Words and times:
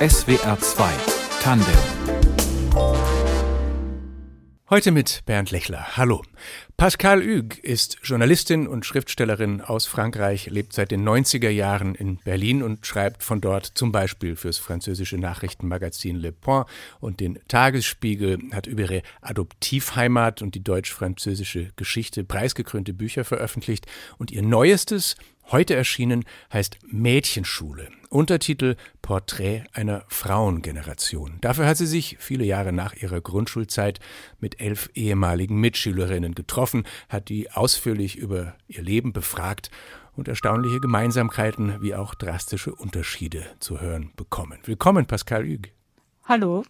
SWR 0.00 0.58
2 0.58 0.92
Tandem 1.42 1.66
Heute 4.70 4.92
mit 4.92 5.22
Bernd 5.26 5.50
Lechler. 5.50 5.96
Hallo. 5.98 6.22
Pascal 6.78 7.20
Hugues 7.22 7.58
ist 7.58 7.98
Journalistin 8.02 8.66
und 8.66 8.86
Schriftstellerin 8.86 9.60
aus 9.60 9.84
Frankreich, 9.84 10.46
lebt 10.48 10.72
seit 10.72 10.92
den 10.92 11.06
90er 11.06 11.50
Jahren 11.50 11.94
in 11.94 12.16
Berlin 12.16 12.62
und 12.62 12.86
schreibt 12.86 13.22
von 13.22 13.42
dort 13.42 13.66
zum 13.66 13.92
Beispiel 13.92 14.36
fürs 14.36 14.56
französische 14.56 15.18
Nachrichtenmagazin 15.18 16.16
Le 16.16 16.32
Point 16.32 16.66
und 17.00 17.20
den 17.20 17.38
Tagesspiegel, 17.48 18.38
hat 18.52 18.66
über 18.68 18.82
ihre 18.82 19.02
Adoptivheimat 19.20 20.40
und 20.40 20.54
die 20.54 20.64
deutsch-französische 20.64 21.72
Geschichte 21.76 22.24
preisgekrönte 22.24 22.94
Bücher 22.94 23.24
veröffentlicht 23.24 23.86
und 24.16 24.30
ihr 24.30 24.42
neuestes, 24.42 25.16
Heute 25.50 25.74
erschienen 25.74 26.24
heißt 26.52 26.78
Mädchenschule. 26.86 27.88
Untertitel 28.08 28.76
Porträt 29.02 29.64
einer 29.72 30.04
Frauengeneration. 30.06 31.38
Dafür 31.40 31.66
hat 31.66 31.76
sie 31.76 31.88
sich 31.88 32.18
viele 32.20 32.44
Jahre 32.44 32.72
nach 32.72 32.94
ihrer 32.94 33.20
Grundschulzeit 33.20 33.98
mit 34.38 34.60
elf 34.60 34.90
ehemaligen 34.94 35.58
Mitschülerinnen 35.58 36.36
getroffen, 36.36 36.84
hat 37.08 37.28
die 37.30 37.50
ausführlich 37.50 38.14
über 38.14 38.54
ihr 38.68 38.82
Leben 38.82 39.12
befragt 39.12 39.72
und 40.14 40.28
erstaunliche 40.28 40.78
Gemeinsamkeiten 40.78 41.82
wie 41.82 41.96
auch 41.96 42.14
drastische 42.14 42.72
Unterschiede 42.72 43.44
zu 43.58 43.80
hören 43.80 44.12
bekommen. 44.14 44.60
Willkommen, 44.66 45.06
Pascal 45.06 45.44
Hugues. 45.44 45.72
Hallo. 46.26 46.62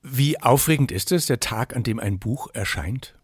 Wie 0.00 0.40
aufregend 0.40 0.92
ist 0.92 1.10
es, 1.10 1.26
der 1.26 1.40
Tag, 1.40 1.74
an 1.74 1.82
dem 1.82 1.98
ein 1.98 2.20
Buch 2.20 2.50
erscheint? 2.52 3.16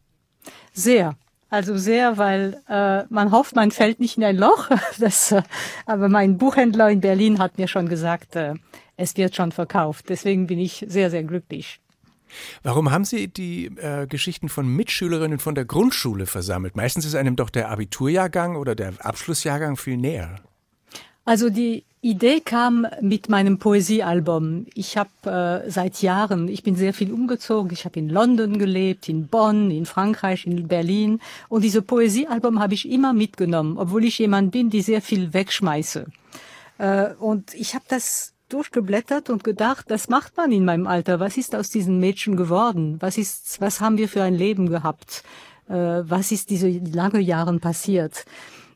Sehr. 0.72 1.16
Also 1.50 1.76
sehr, 1.76 2.16
weil 2.16 2.62
äh, 2.68 3.02
man 3.10 3.32
hofft, 3.32 3.56
man 3.56 3.72
fällt 3.72 3.98
nicht 3.98 4.16
in 4.16 4.24
ein 4.24 4.36
Loch. 4.36 4.70
Das, 4.98 5.32
äh, 5.32 5.42
aber 5.84 6.08
mein 6.08 6.38
Buchhändler 6.38 6.90
in 6.90 7.00
Berlin 7.00 7.38
hat 7.38 7.58
mir 7.58 7.68
schon 7.68 7.88
gesagt, 7.88 8.36
äh, 8.36 8.54
es 8.96 9.16
wird 9.16 9.34
schon 9.34 9.50
verkauft. 9.50 10.06
Deswegen 10.08 10.46
bin 10.46 10.58
ich 10.58 10.84
sehr, 10.88 11.10
sehr 11.10 11.24
glücklich. 11.24 11.80
Warum 12.62 12.92
haben 12.92 13.04
Sie 13.04 13.26
die 13.26 13.66
äh, 13.66 14.06
Geschichten 14.06 14.48
von 14.48 14.68
Mitschülerinnen 14.68 15.40
von 15.40 15.56
der 15.56 15.64
Grundschule 15.64 16.26
versammelt? 16.26 16.76
Meistens 16.76 17.04
ist 17.04 17.16
einem 17.16 17.34
doch 17.34 17.50
der 17.50 17.70
Abiturjahrgang 17.70 18.54
oder 18.54 18.76
der 18.76 18.94
Abschlussjahrgang 19.00 19.76
viel 19.76 19.96
näher. 19.96 20.36
Also 21.24 21.50
die 21.50 21.84
Idee 22.02 22.40
kam 22.40 22.86
mit 23.02 23.28
meinem 23.28 23.58
Poesiealbum. 23.58 24.66
Ich 24.74 24.96
habe 24.96 25.62
äh, 25.66 25.70
seit 25.70 26.00
Jahren, 26.00 26.48
ich 26.48 26.62
bin 26.62 26.74
sehr 26.74 26.94
viel 26.94 27.12
umgezogen. 27.12 27.70
Ich 27.72 27.84
habe 27.84 27.98
in 27.98 28.08
London 28.08 28.58
gelebt, 28.58 29.08
in 29.08 29.26
Bonn, 29.26 29.70
in 29.70 29.84
Frankreich, 29.84 30.46
in 30.46 30.66
Berlin. 30.66 31.20
Und 31.50 31.62
diese 31.62 31.82
Poesiealbum 31.82 32.58
habe 32.58 32.72
ich 32.72 32.90
immer 32.90 33.12
mitgenommen, 33.12 33.76
obwohl 33.76 34.04
ich 34.04 34.18
jemand 34.18 34.50
bin, 34.50 34.70
die 34.70 34.80
sehr 34.80 35.02
viel 35.02 35.34
wegschmeiße. 35.34 36.06
Äh, 36.78 37.12
und 37.18 37.52
ich 37.54 37.74
habe 37.74 37.84
das 37.88 38.32
durchgeblättert 38.48 39.28
und 39.28 39.44
gedacht, 39.44 39.90
das 39.90 40.08
macht 40.08 40.38
man 40.38 40.52
in 40.52 40.64
meinem 40.64 40.86
Alter. 40.86 41.20
Was 41.20 41.36
ist 41.36 41.54
aus 41.54 41.68
diesen 41.68 42.00
Mädchen 42.00 42.34
geworden? 42.34 42.96
Was 43.00 43.18
ist, 43.18 43.60
was 43.60 43.82
haben 43.82 43.98
wir 43.98 44.08
für 44.08 44.22
ein 44.22 44.34
Leben 44.34 44.70
gehabt? 44.70 45.22
Äh, 45.68 45.74
was 45.74 46.32
ist 46.32 46.48
diese 46.48 46.70
lange 46.70 47.20
Jahren 47.20 47.60
passiert? 47.60 48.24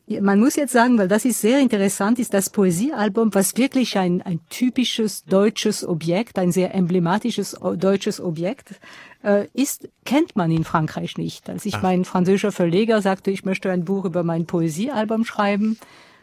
Man 0.07 0.39
muss 0.39 0.55
jetzt 0.55 0.71
sagen, 0.71 0.99
weil 0.99 1.07
das 1.07 1.25
ist 1.25 1.41
sehr 1.41 1.59
interessant, 1.59 2.19
ist 2.19 2.33
das 2.33 2.51
Poesiealbum, 2.51 3.33
was 3.33 3.57
wirklich 3.57 3.97
ein, 3.97 4.21
ein 4.21 4.39
typisches 4.49 5.25
deutsches 5.25 5.87
Objekt, 5.87 6.37
ein 6.37 6.51
sehr 6.51 6.75
emblematisches 6.75 7.57
deutsches 7.77 8.21
Objekt 8.21 8.79
äh, 9.23 9.47
ist, 9.53 9.89
kennt 10.05 10.35
man 10.35 10.51
in 10.51 10.63
Frankreich 10.63 11.17
nicht. 11.17 11.49
Als 11.49 11.65
ich 11.65 11.75
Ach. 11.75 11.81
mein 11.81 12.05
französischer 12.05 12.51
Verleger 12.51 13.01
sagte, 13.01 13.31
ich 13.31 13.45
möchte 13.45 13.71
ein 13.71 13.83
Buch 13.83 14.05
über 14.05 14.23
mein 14.23 14.45
Poesiealbum 14.45 15.25
schreiben, 15.25 15.79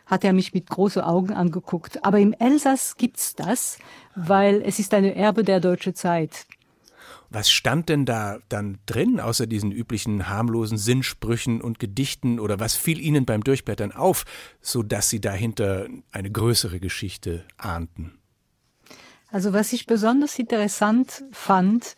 hat 0.06 0.22
er 0.22 0.32
mich 0.32 0.54
mit 0.54 0.68
großen 0.68 1.02
Augen 1.02 1.32
angeguckt. 1.32 2.04
Aber 2.04 2.20
im 2.20 2.34
Elsass 2.34 2.96
gibt's 2.96 3.34
das, 3.34 3.78
weil 4.14 4.62
es 4.64 4.78
ist 4.78 4.94
eine 4.94 5.16
Erbe 5.16 5.42
der 5.42 5.58
deutschen 5.58 5.96
Zeit. 5.96 6.46
Was 7.34 7.50
stand 7.50 7.88
denn 7.88 8.04
da 8.04 8.40
dann 8.50 8.78
drin, 8.84 9.18
außer 9.18 9.46
diesen 9.46 9.72
üblichen 9.72 10.28
harmlosen 10.28 10.76
Sinnsprüchen 10.76 11.62
und 11.62 11.78
Gedichten, 11.78 12.38
oder 12.38 12.60
was 12.60 12.74
fiel 12.74 13.00
Ihnen 13.00 13.24
beim 13.24 13.42
Durchblättern 13.42 13.90
auf, 13.92 14.24
so 14.60 14.82
dass 14.82 15.08
Sie 15.08 15.20
dahinter 15.20 15.86
eine 16.10 16.30
größere 16.30 16.78
Geschichte 16.78 17.44
ahnten? 17.56 18.18
Also 19.30 19.54
was 19.54 19.72
ich 19.72 19.86
besonders 19.86 20.38
interessant 20.38 21.24
fand, 21.32 21.96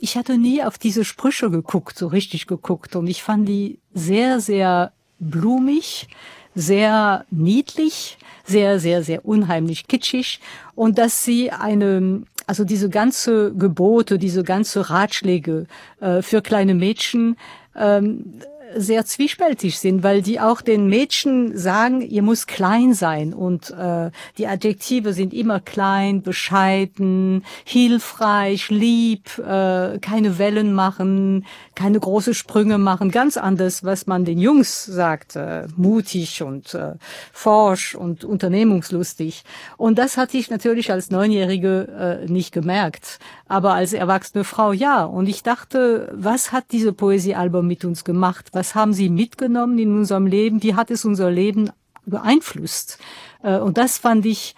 ich 0.00 0.18
hatte 0.18 0.36
nie 0.36 0.62
auf 0.62 0.76
diese 0.76 1.04
Sprüche 1.04 1.50
geguckt, 1.50 1.96
so 1.96 2.08
richtig 2.08 2.46
geguckt, 2.46 2.94
und 2.94 3.06
ich 3.06 3.22
fand 3.22 3.48
die 3.48 3.78
sehr, 3.94 4.40
sehr 4.40 4.92
blumig, 5.18 6.08
sehr 6.54 7.24
niedlich, 7.30 8.18
sehr, 8.44 8.78
sehr, 8.78 9.02
sehr 9.02 9.24
unheimlich 9.24 9.88
kitschig. 9.88 10.40
Und 10.74 10.98
dass 10.98 11.24
sie 11.24 11.50
eine, 11.50 12.24
also 12.46 12.64
diese 12.64 12.88
ganze 12.88 13.54
Gebote, 13.54 14.18
diese 14.18 14.42
ganze 14.42 14.90
Ratschläge 14.90 15.66
äh, 16.00 16.22
für 16.22 16.42
kleine 16.42 16.74
Mädchen 16.74 17.36
ähm, 17.76 18.40
sehr 18.76 19.04
zwiespältig 19.04 19.78
sind, 19.78 20.02
weil 20.02 20.22
die 20.22 20.40
auch 20.40 20.60
den 20.60 20.88
Mädchen 20.88 21.56
sagen, 21.56 22.00
ihr 22.00 22.22
muss 22.22 22.46
klein 22.46 22.94
sein 22.94 23.34
und 23.34 23.70
äh, 23.70 24.10
die 24.38 24.46
Adjektive 24.46 25.12
sind 25.12 25.32
immer 25.32 25.60
klein, 25.60 26.22
bescheiden, 26.22 27.44
hilfreich, 27.64 28.70
lieb, 28.70 29.38
äh, 29.38 29.98
keine 29.98 30.38
Wellen 30.38 30.74
machen, 30.74 31.46
keine 31.74 32.00
große 32.00 32.34
Sprünge 32.34 32.78
machen, 32.78 33.10
ganz 33.10 33.36
anders, 33.36 33.84
was 33.84 34.06
man 34.06 34.24
den 34.24 34.38
Jungs 34.38 34.84
sagt, 34.84 35.36
äh, 35.36 35.66
mutig 35.76 36.42
und 36.42 36.74
äh, 36.74 36.94
forsch 37.32 37.94
und 37.94 38.24
unternehmungslustig. 38.24 39.44
Und 39.76 39.98
das 39.98 40.16
hatte 40.16 40.36
ich 40.36 40.50
natürlich 40.50 40.90
als 40.92 41.10
Neunjährige 41.10 42.22
äh, 42.24 42.30
nicht 42.30 42.52
gemerkt, 42.52 43.18
aber 43.46 43.74
als 43.74 43.92
erwachsene 43.92 44.44
Frau 44.44 44.72
ja. 44.72 45.04
Und 45.04 45.28
ich 45.28 45.42
dachte, 45.42 46.12
was 46.14 46.52
hat 46.52 46.64
diese 46.72 46.92
Poesiealbum 46.92 47.66
mit 47.66 47.84
uns 47.84 48.04
gemacht? 48.04 48.50
Was 48.52 48.74
haben 48.74 48.94
sie 48.94 49.08
mitgenommen 49.08 49.78
in 49.78 49.96
unserem 49.96 50.26
Leben, 50.26 50.62
wie 50.62 50.74
hat 50.74 50.90
es 50.90 51.04
unser 51.04 51.30
Leben 51.30 51.70
beeinflusst. 52.06 52.98
Äh, 53.42 53.58
und 53.58 53.78
das 53.78 53.98
fand 53.98 54.26
ich 54.26 54.54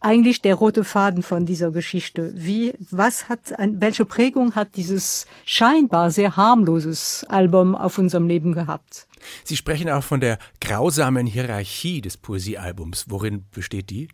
eigentlich 0.00 0.42
der 0.42 0.54
rote 0.54 0.84
Faden 0.84 1.22
von 1.24 1.44
dieser 1.44 1.72
Geschichte. 1.72 2.32
Wie, 2.36 2.72
was 2.90 3.28
hat, 3.28 3.40
welche 3.58 4.04
Prägung 4.04 4.54
hat 4.54 4.76
dieses 4.76 5.26
scheinbar 5.44 6.12
sehr 6.12 6.36
harmloses 6.36 7.26
Album 7.28 7.74
auf 7.74 7.98
unserem 7.98 8.28
Leben 8.28 8.52
gehabt? 8.52 9.08
Sie 9.42 9.56
sprechen 9.56 9.90
auch 9.90 10.04
von 10.04 10.20
der 10.20 10.38
grausamen 10.60 11.26
Hierarchie 11.26 12.00
des 12.00 12.16
Poesiealbums. 12.16 13.06
Worin 13.08 13.44
besteht 13.50 13.90
die? 13.90 14.08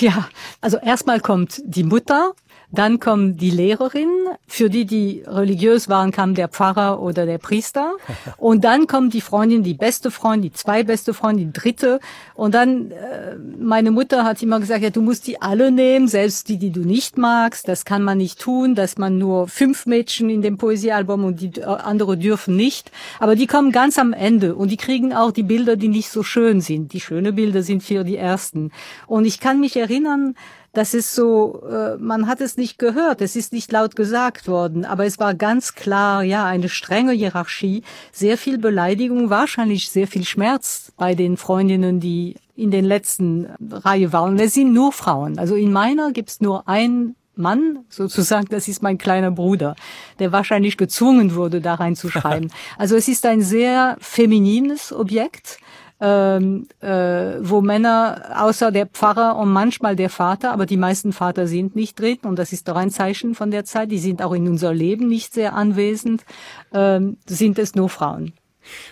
Ja, 0.00 0.28
also 0.60 0.78
erstmal 0.78 1.20
kommt 1.20 1.62
die 1.64 1.84
Mutter, 1.84 2.34
dann 2.72 3.00
kommen 3.00 3.36
die 3.36 3.50
Lehrerinnen, 3.50 4.28
für 4.48 4.70
die, 4.70 4.86
die 4.86 5.22
religiös 5.26 5.90
waren, 5.90 6.10
kam 6.10 6.34
der 6.34 6.48
Pfarrer 6.48 7.02
oder 7.02 7.26
der 7.26 7.36
Priester. 7.36 7.92
Und 8.38 8.64
dann 8.64 8.86
kommt 8.86 9.12
die 9.12 9.20
Freundin, 9.20 9.62
die 9.62 9.74
beste 9.74 10.10
Freundin, 10.10 10.50
die 10.50 10.52
zwei 10.52 10.82
beste 10.82 11.12
Freundin, 11.12 11.52
die 11.52 11.60
dritte. 11.60 12.00
Und 12.34 12.54
dann, 12.54 12.90
äh, 12.90 13.36
meine 13.58 13.90
Mutter 13.90 14.24
hat 14.24 14.42
immer 14.42 14.58
gesagt, 14.58 14.82
ja, 14.82 14.88
du 14.88 15.02
musst 15.02 15.26
die 15.26 15.40
alle 15.40 15.70
nehmen, 15.70 16.08
selbst 16.08 16.48
die, 16.48 16.56
die 16.56 16.70
du 16.70 16.80
nicht 16.80 17.18
magst. 17.18 17.68
Das 17.68 17.84
kann 17.84 18.02
man 18.02 18.16
nicht 18.16 18.40
tun, 18.40 18.74
dass 18.74 18.96
man 18.96 19.18
nur 19.18 19.48
fünf 19.48 19.84
Mädchen 19.84 20.30
in 20.30 20.40
dem 20.40 20.56
Poesiealbum 20.56 21.24
und 21.24 21.40
die 21.42 21.60
äh, 21.60 21.64
andere 21.64 22.16
dürfen 22.16 22.56
nicht. 22.56 22.90
Aber 23.20 23.36
die 23.36 23.46
kommen 23.46 23.72
ganz 23.72 23.98
am 23.98 24.14
Ende 24.14 24.54
und 24.54 24.70
die 24.70 24.78
kriegen 24.78 25.12
auch 25.12 25.30
die 25.30 25.42
Bilder, 25.42 25.76
die 25.76 25.88
nicht 25.88 26.08
so 26.08 26.22
schön 26.22 26.62
sind. 26.62 26.94
Die 26.94 27.00
schönen 27.00 27.34
Bilder 27.34 27.62
sind 27.62 27.82
für 27.82 28.02
die 28.02 28.16
ersten. 28.16 28.70
Und 29.06 29.26
ich 29.26 29.40
kann 29.40 29.60
mich 29.60 29.76
erinnern, 29.76 30.34
das 30.72 30.94
ist 30.94 31.14
so, 31.14 31.62
äh, 31.70 31.96
man 31.98 32.26
hat 32.26 32.40
es 32.40 32.56
nicht 32.56 32.78
gehört, 32.78 33.20
es 33.20 33.36
ist 33.36 33.52
nicht 33.52 33.70
laut 33.72 33.94
gesagt 33.94 34.48
worden, 34.48 34.84
aber 34.84 35.04
es 35.04 35.18
war 35.18 35.34
ganz 35.34 35.74
klar, 35.74 36.22
ja, 36.22 36.46
eine 36.46 36.68
strenge 36.68 37.12
Hierarchie, 37.12 37.82
sehr 38.10 38.38
viel 38.38 38.58
Beleidigung, 38.58 39.28
wahrscheinlich 39.28 39.90
sehr 39.90 40.06
viel 40.06 40.24
Schmerz 40.24 40.92
bei 40.96 41.14
den 41.14 41.36
Freundinnen, 41.36 42.00
die 42.00 42.36
in 42.56 42.70
den 42.70 42.84
letzten 42.84 43.48
Reihe 43.70 44.12
waren. 44.12 44.38
Es 44.38 44.54
sind 44.54 44.72
nur 44.72 44.92
Frauen. 44.92 45.38
Also 45.38 45.54
in 45.54 45.72
meiner 45.72 46.12
gibt's 46.12 46.40
nur 46.40 46.68
ein 46.68 47.16
Mann, 47.34 47.84
sozusagen, 47.88 48.46
das 48.50 48.68
ist 48.68 48.82
mein 48.82 48.98
kleiner 48.98 49.30
Bruder, 49.30 49.74
der 50.18 50.32
wahrscheinlich 50.32 50.76
gezwungen 50.76 51.34
wurde, 51.34 51.60
da 51.60 51.74
reinzuschreiben. 51.74 52.50
Also 52.78 52.96
es 52.96 53.08
ist 53.08 53.24
ein 53.26 53.42
sehr 53.42 53.96
feminines 54.00 54.92
Objekt 54.92 55.58
ähm, 56.04 56.66
äh, 56.80 57.38
wo 57.40 57.60
Männer 57.60 58.32
außer 58.36 58.72
der 58.72 58.86
Pfarrer 58.86 59.36
und 59.36 59.52
manchmal 59.52 59.94
der 59.94 60.10
Vater, 60.10 60.50
aber 60.50 60.66
die 60.66 60.76
meisten 60.76 61.12
Vater 61.12 61.46
sind 61.46 61.76
nicht 61.76 61.98
drin 62.00 62.18
und 62.24 62.40
das 62.40 62.52
ist 62.52 62.66
doch 62.66 62.74
ein 62.74 62.90
Zeichen 62.90 63.36
von 63.36 63.52
der 63.52 63.64
Zeit. 63.64 63.92
Die 63.92 64.00
sind 64.00 64.20
auch 64.20 64.32
in 64.32 64.48
unser 64.48 64.74
Leben 64.74 65.06
nicht 65.06 65.32
sehr 65.32 65.54
anwesend. 65.54 66.24
Ähm, 66.72 67.18
sind 67.26 67.56
es 67.60 67.76
nur 67.76 67.88
Frauen. 67.88 68.32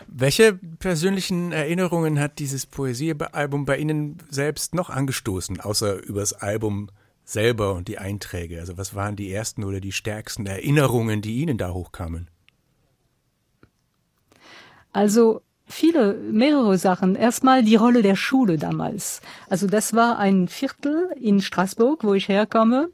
Welche 0.06 0.54
persönlichen 0.78 1.50
Erinnerungen 1.50 2.20
hat 2.20 2.38
dieses 2.38 2.66
Poesiealbum 2.66 3.64
bei 3.64 3.78
Ihnen 3.78 4.18
selbst 4.28 4.76
noch 4.76 4.88
angestoßen, 4.88 5.60
außer 5.60 6.00
übers 6.04 6.32
Album 6.32 6.90
selber 7.24 7.74
und 7.74 7.88
die 7.88 7.98
Einträge? 7.98 8.60
Also 8.60 8.78
was 8.78 8.94
waren 8.94 9.16
die 9.16 9.32
ersten 9.32 9.64
oder 9.64 9.80
die 9.80 9.92
stärksten 9.92 10.46
Erinnerungen, 10.46 11.22
die 11.22 11.40
Ihnen 11.40 11.58
da 11.58 11.72
hochkamen? 11.72 12.28
Also 14.92 15.42
viele, 15.70 16.14
mehrere 16.14 16.76
Sachen. 16.78 17.14
Erstmal 17.14 17.62
die 17.62 17.76
Rolle 17.76 18.02
der 18.02 18.16
Schule 18.16 18.58
damals. 18.58 19.20
Also 19.48 19.66
das 19.66 19.94
war 19.94 20.18
ein 20.18 20.48
Viertel 20.48 21.08
in 21.20 21.40
Straßburg, 21.40 22.04
wo 22.04 22.14
ich 22.14 22.28
herkomme 22.28 22.90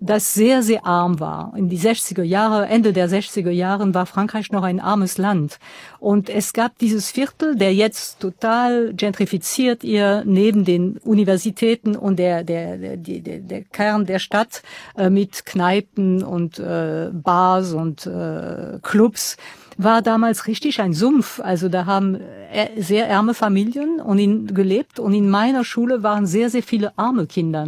das 0.00 0.34
sehr, 0.34 0.62
sehr 0.62 0.86
arm 0.86 1.18
war. 1.18 1.52
In 1.56 1.68
die 1.68 1.78
60er 1.78 2.22
Jahre, 2.22 2.66
Ende 2.66 2.92
der 2.92 3.08
60er 3.08 3.50
Jahren 3.50 3.94
war 3.94 4.06
Frankreich 4.06 4.52
noch 4.52 4.62
ein 4.62 4.80
armes 4.80 5.18
Land. 5.18 5.58
Und 5.98 6.30
es 6.30 6.52
gab 6.52 6.78
dieses 6.78 7.10
Viertel, 7.10 7.56
der 7.56 7.74
jetzt 7.74 8.20
total 8.20 8.94
gentrifiziert 8.94 9.82
ihr 9.82 10.22
neben 10.24 10.64
den 10.64 10.98
Universitäten 10.98 11.96
und 11.96 12.18
der, 12.18 12.44
der, 12.44 12.78
der, 12.78 12.96
der, 12.96 13.38
der 13.38 13.62
Kern 13.64 14.06
der 14.06 14.18
Stadt 14.18 14.62
äh, 14.96 15.10
mit 15.10 15.46
Kneipen 15.46 16.22
und 16.22 16.58
äh, 16.58 17.10
Bars 17.12 17.72
und 17.72 18.06
äh, 18.06 18.78
Clubs 18.82 19.36
war 19.78 20.02
damals 20.02 20.48
richtig 20.48 20.80
ein 20.80 20.92
Sumpf. 20.92 21.40
Also 21.40 21.68
da 21.68 21.86
haben 21.86 22.16
äh, 22.50 22.82
sehr 22.82 23.08
ärme 23.08 23.32
Familien 23.32 24.00
und 24.00 24.18
in, 24.18 24.48
gelebt 24.48 24.98
und 24.98 25.14
in 25.14 25.30
meiner 25.30 25.64
Schule 25.64 26.02
waren 26.02 26.26
sehr, 26.26 26.50
sehr 26.50 26.64
viele 26.64 26.98
arme 26.98 27.26
Kinder. 27.26 27.66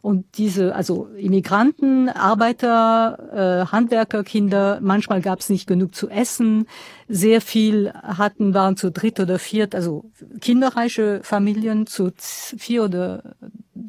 Und 0.00 0.24
diese, 0.38 0.74
also 0.74 1.08
Immigranten, 1.18 2.08
Arbeiter, 2.08 3.66
äh, 3.66 3.70
Handwerkerkinder, 3.70 4.78
manchmal 4.80 5.20
gab 5.20 5.40
es 5.40 5.50
nicht 5.50 5.66
genug 5.66 5.94
zu 5.94 6.08
essen. 6.08 6.66
Sehr 7.08 7.42
viel 7.42 7.92
hatten, 7.92 8.54
waren 8.54 8.78
zu 8.78 8.90
dritt 8.90 9.20
oder 9.20 9.38
viert, 9.38 9.74
also 9.74 10.06
kinderreiche 10.40 11.20
Familien 11.22 11.86
zu 11.86 12.10
vier 12.16 12.84
oder, 12.84 13.34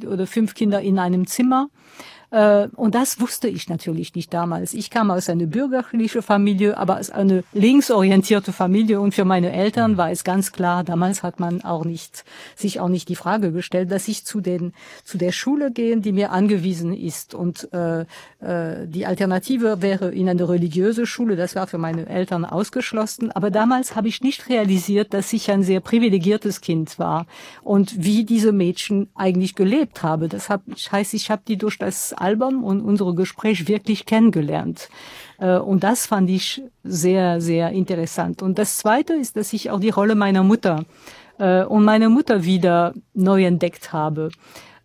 oder 0.06 0.28
fünf 0.28 0.56
Kinder 0.56 0.82
in 0.82 1.00
einem 1.00 1.26
Zimmer. 1.26 1.70
Äh, 2.32 2.70
und 2.76 2.96
das 2.96 3.20
wusste 3.20 3.48
ich 3.48 3.70
natürlich 3.70 4.16
nicht 4.16 4.34
damals. 4.34 4.74
Ich 4.74 4.90
kam 4.90 5.12
aus 5.12 5.30
einer 5.30 5.46
bürgerlichen 5.46 6.22
Familie, 6.22 6.78
aber 6.78 7.00
aus 7.00 7.10
einer 7.10 7.44
linksorientierte 7.54 8.54
Familie 8.54 9.02
und 9.02 9.14
für 9.14 9.26
meine 9.26 9.52
Eltern 9.52 9.98
war 9.98 10.12
es 10.12 10.24
ganz 10.24 10.52
klar, 10.52 10.84
damals 10.84 11.24
hat 11.24 11.40
man 11.40 11.62
auch 11.64 11.84
nicht, 11.84 12.24
sich 12.56 12.80
auch 12.80 12.88
nicht 12.88 13.10
die 13.10 13.16
Frage 13.16 13.52
gestellt, 13.52 13.92
dass 13.92 14.08
ich 14.08 14.26
zu 14.26 14.40
den, 14.40 14.74
zu 15.04 15.18
der 15.18 15.32
Schule 15.32 15.72
gehen, 15.72 16.02
die 16.02 16.14
mir 16.14 16.32
angewiesen 16.32 16.94
ist 16.94 17.36
und 17.36 17.72
äh, 17.74 18.02
äh, 18.40 18.88
die 18.88 19.06
Alternative 19.06 19.82
wäre 19.82 20.12
in 20.12 20.30
eine 20.30 20.48
religiöse 20.48 21.06
Schule, 21.06 21.36
das 21.36 21.56
war 21.56 21.68
für 21.68 21.78
meine 21.78 22.08
Eltern 22.08 22.46
ausgeschlossen, 22.46 23.32
aber 23.32 23.52
damals 23.52 23.96
habe 23.96 24.08
ich 24.08 24.22
nicht 24.22 24.48
realisiert, 24.48 25.14
dass 25.14 25.34
ich 25.34 25.52
ein 25.52 25.64
sehr 25.64 25.82
privilegiertes 25.82 26.62
Kind 26.62 26.98
war 26.98 27.26
und 27.62 28.04
wie 28.04 28.24
diese 28.24 28.54
Mädchen 28.54 29.10
eigentlich 29.16 29.56
gelebt 29.56 30.04
habe. 30.04 30.30
Das 30.30 30.50
heißt, 30.50 31.14
ich 31.14 31.30
habe 31.30 31.42
die 31.46 31.58
durch 31.58 31.78
das 31.78 32.14
Album 32.22 32.64
und 32.64 32.82
unsere 32.82 33.14
Gespräche 33.16 33.68
wirklich 33.68 34.06
kennengelernt. 34.06 34.90
Äh, 35.40 35.58
und 35.58 35.84
das 35.84 36.06
fand 36.06 36.30
ich 36.30 36.62
sehr, 36.84 37.42
sehr 37.42 37.72
interessant. 37.72 38.42
Und 38.42 38.58
das 38.58 38.78
Zweite 38.78 39.14
ist, 39.14 39.36
dass 39.36 39.54
ich 39.54 39.72
auch 39.72 39.80
die 39.80 39.90
Rolle 39.90 40.16
meiner 40.16 40.44
Mutter 40.44 40.86
äh, 41.40 41.64
und 41.64 41.84
meiner 41.84 42.10
Mutter 42.10 42.44
wieder 42.44 42.94
neu 43.14 43.46
entdeckt 43.46 43.92
habe 43.92 44.30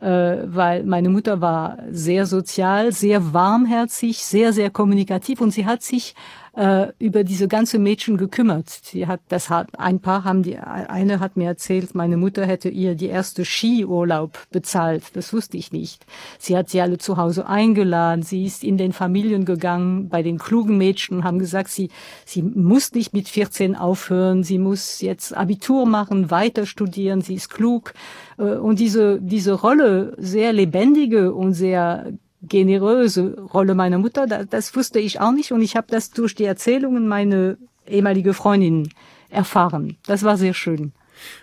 äh, 0.01 0.37
weil 0.45 0.85
meine 0.85 1.09
Mutter 1.09 1.41
war 1.41 1.79
sehr 1.91 2.27
sozial, 2.27 2.93
sehr 2.93 3.33
warmherzig, 3.33 4.19
sehr, 4.19 4.53
sehr 4.53 4.71
kommunikativ 4.71 5.41
und 5.41 5.53
sie 5.53 5.65
hat 5.65 5.83
sich 5.83 6.15
äh, 6.57 6.93
über 6.99 7.23
diese 7.23 7.49
ganze 7.49 7.79
Mädchen 7.79 8.17
gekümmert. 8.17 8.71
Sie 8.71 9.07
hat, 9.07 9.21
das 9.29 9.51
hat, 9.51 9.79
ein 9.79 10.01
paar 10.01 10.25
haben 10.25 10.43
die, 10.43 10.57
eine 10.59 11.21
hat 11.21 11.37
mir 11.37 11.49
erzählt, 11.49 11.95
meine 11.95 12.17
Mutter 12.17 12.47
hätte 12.47 12.71
ihr 12.71 12.95
die 12.95 13.09
erste 13.09 13.45
Skiurlaub 13.45 14.39
bezahlt. 14.51 15.05
Das 15.15 15.33
wusste 15.33 15.59
ich 15.59 15.71
nicht. 15.71 16.07
Sie 16.39 16.57
hat 16.57 16.71
sie 16.71 16.81
alle 16.81 16.97
zu 16.99 17.19
Hause 17.19 17.47
eingeladen. 17.47 18.23
Sie 18.23 18.45
ist 18.45 18.65
in 18.65 18.79
den 18.79 18.95
Familien 18.95 19.45
gegangen, 19.45 20.09
bei 20.09 20.23
den 20.23 20.39
klugen 20.39 20.79
Mädchen, 20.79 21.25
haben 21.25 21.39
gesagt, 21.39 21.69
sie, 21.69 21.91
sie 22.25 22.43
muss 22.43 22.93
nicht 22.93 23.13
mit 23.13 23.29
14 23.29 23.77
aufhören. 23.77 24.43
Sie 24.43 24.59
muss 24.59 25.03
jetzt 25.03 25.37
Abitur 25.37 25.85
machen, 25.85 26.31
weiter 26.31 26.65
studieren. 26.65 27.21
Sie 27.21 27.35
ist 27.35 27.51
klug. 27.51 27.93
Äh, 28.39 28.43
und 28.43 28.81
diese, 28.81 29.21
diese 29.21 29.53
Rolle, 29.53 30.15
sehr 30.17 30.55
lebendige 30.55 31.35
und 31.35 31.53
sehr 31.53 32.13
generöse 32.43 33.41
Rolle 33.41 33.75
meiner 33.75 33.99
Mutter, 33.99 34.27
das, 34.27 34.47
das 34.49 34.77
wusste 34.77 34.99
ich 34.99 35.21
auch 35.21 35.33
nicht 35.33 35.53
und 35.53 35.63
ich 35.63 35.77
habe 35.77 35.87
das 35.91 36.11
durch 36.11 36.35
die 36.35 36.45
Erzählungen 36.45 37.09
meiner 37.09 37.57
ehemalige 37.87 38.35
Freundin 38.35 38.91
erfahren. 39.31 39.97
Das 40.07 40.23
war 40.23 40.37
sehr 40.37 40.55
schön. 40.55 40.93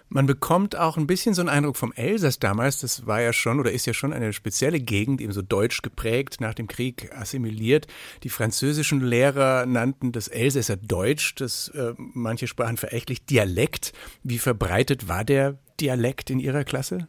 Man 0.09 0.25
bekommt 0.25 0.75
auch 0.75 0.97
ein 0.97 1.07
bisschen 1.07 1.33
so 1.33 1.41
einen 1.41 1.49
Eindruck 1.49 1.77
vom 1.77 1.93
Elsass 1.93 2.39
damals. 2.39 2.79
Das 2.81 3.07
war 3.07 3.21
ja 3.21 3.33
schon 3.33 3.59
oder 3.59 3.71
ist 3.71 3.87
ja 3.87 3.93
schon 3.93 4.13
eine 4.13 4.33
spezielle 4.33 4.79
Gegend, 4.79 5.21
eben 5.21 5.33
so 5.33 5.41
deutsch 5.41 5.81
geprägt, 5.81 6.39
nach 6.39 6.53
dem 6.53 6.67
Krieg 6.67 7.11
assimiliert. 7.15 7.87
Die 8.23 8.29
französischen 8.29 9.01
Lehrer 9.01 9.65
nannten 9.65 10.11
das 10.11 10.27
Elsässer 10.27 10.77
Deutsch, 10.77 11.35
das 11.35 11.69
äh, 11.69 11.93
manche 11.97 12.47
sprachen 12.47 12.77
verächtlich 12.77 13.25
Dialekt. 13.25 13.93
Wie 14.21 14.37
verbreitet 14.37 15.07
war 15.07 15.23
der 15.23 15.57
Dialekt 15.79 16.29
in 16.29 16.39
Ihrer 16.39 16.63
Klasse? 16.63 17.07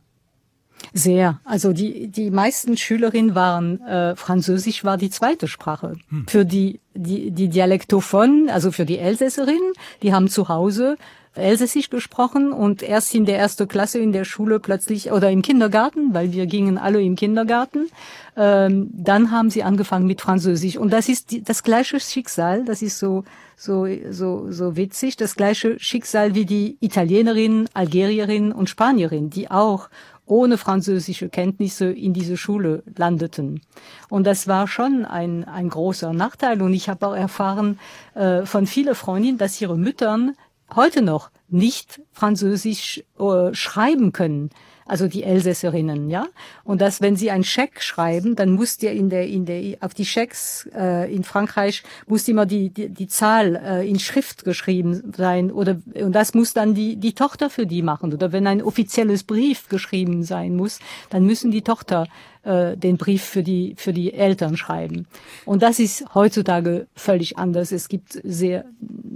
Sehr. 0.93 1.41
Also 1.45 1.73
die, 1.73 2.09
die 2.09 2.31
meisten 2.31 2.77
Schülerinnen 2.77 3.35
waren, 3.35 3.81
äh, 3.83 4.17
Französisch 4.17 4.85
war 4.85 4.97
die 4.97 5.11
zweite 5.11 5.49
Sprache. 5.49 5.97
Hm. 6.09 6.27
Für 6.29 6.45
die, 6.45 6.81
die, 6.95 7.31
die 7.31 7.49
Dialektophonen, 7.49 8.51
also 8.51 8.71
für 8.71 8.85
die 8.85 8.99
Elsässerinnen, 8.99 9.73
die 10.03 10.13
haben 10.13 10.29
zu 10.29 10.49
Hause 10.49 10.97
Elsässisch 11.37 11.91
gesprochen 11.91 12.53
und 12.53 12.83
erst 12.83 13.13
in 13.13 13.25
der 13.25 13.39
ersten 13.39 13.67
Klasse 13.67 13.99
in 13.99 14.13
der 14.13 14.25
Schule 14.25 14.61
plötzlich 14.61 15.11
oder 15.11 15.31
im 15.33 15.43
Kindergarten, 15.43 16.15
weil 16.15 16.33
wir 16.33 16.47
gingen 16.47 16.79
alle 16.79 17.03
im 17.03 17.17
Kindergarten, 17.17 17.89
ähm, 18.37 18.89
dann 18.93 19.33
haben 19.33 19.51
sie 19.51 19.65
angefangen 19.65 20.07
mit 20.07 20.21
Französisch 20.21 20.77
und 20.77 20.93
das 20.93 21.09
ist 21.09 21.33
die, 21.33 21.43
das 21.43 21.65
gleiche 21.65 21.99
Schicksal, 21.99 22.65
das 22.65 22.83
ist 22.83 23.01
so 23.01 23.25
so 23.57 23.87
so 24.11 24.53
so 24.53 24.77
witzig, 24.77 25.17
das 25.17 25.35
gleiche 25.35 25.79
Schicksal 25.81 26.37
wie 26.37 26.45
die 26.45 26.77
Italienerin, 26.81 27.69
Algerierin 27.75 28.53
und 28.53 28.71
Spanierin, 28.71 29.31
die 29.31 29.51
auch 29.51 29.89
ohne 30.27 30.59
französische 30.59 31.29
Kenntnisse 31.29 31.87
in 31.87 32.13
diese 32.15 32.37
Schule 32.37 32.83
landeten. 32.97 33.61
Und 34.09 34.27
das 34.27 34.49
war 34.49 34.67
schon 34.67 35.05
ein, 35.05 35.45
ein 35.45 35.69
großer 35.69 36.13
Nachteil. 36.13 36.63
Und 36.63 36.73
ich 36.73 36.89
habe 36.89 37.07
auch 37.07 37.15
erfahren 37.15 37.79
äh, 38.15 38.47
von 38.47 38.67
vielen 38.67 38.95
Freundinnen, 38.95 39.39
dass 39.39 39.61
ihre 39.61 39.77
Müttern 39.77 40.35
heute 40.75 41.03
noch 41.03 41.31
nicht 41.49 42.01
Französisch 42.13 43.05
äh, 43.19 43.55
schreiben 43.55 44.13
können 44.13 44.51
also 44.87 45.09
die 45.09 45.23
Elsässerinnen, 45.23 46.11
ja. 46.11 46.27
Und 46.65 46.81
dass, 46.81 47.01
wenn 47.01 47.17
sie 47.17 47.31
einen 47.31 47.45
Scheck 47.45 47.83
schreiben, 47.83 48.37
dann 48.37 48.51
muss 48.51 48.79
der 48.79 48.93
in 48.93 49.11
der, 49.11 49.27
in 49.27 49.47
der, 49.47 49.79
auf 49.81 49.95
die 49.95 50.05
Schecks 50.05 50.69
äh, 50.75 51.13
in 51.15 51.25
Frankreich 51.25 51.83
muss 52.07 52.29
immer 52.29 52.47
die, 52.47 52.71
die, 52.71 52.89
die 52.89 53.09
Zahl 53.09 53.57
äh, 53.57 53.89
in 53.89 53.99
Schrift 53.99 54.45
geschrieben 54.45 55.13
sein 55.17 55.51
oder 55.51 55.77
und 55.95 56.13
das 56.13 56.35
muss 56.35 56.53
dann 56.53 56.75
die, 56.75 56.97
die 56.97 57.15
Tochter 57.15 57.51
für 57.51 57.67
die 57.67 57.83
machen. 57.83 58.13
Oder 58.13 58.33
wenn 58.33 58.47
ein 58.47 58.63
offizielles 58.63 59.25
Brief 59.25 59.69
geschrieben 59.69 60.23
sein 60.23 60.57
muss, 60.57 60.79
dann 61.11 61.25
müssen 61.25 61.51
die 61.51 61.63
Tochter 61.63 62.07
äh, 62.45 62.77
den 62.77 62.99
Brief 62.99 63.23
für 63.23 63.43
die, 63.43 63.75
für 63.77 63.93
die 63.93 64.13
Eltern 64.13 64.57
schreiben. 64.57 65.07
Und 65.45 65.63
das 65.63 65.79
ist 65.79 66.05
heutzutage 66.15 66.87
völlig 66.95 67.39
anders. 67.39 67.73
Es 67.73 67.89
gibt 67.89 68.21
sehr, 68.23 68.67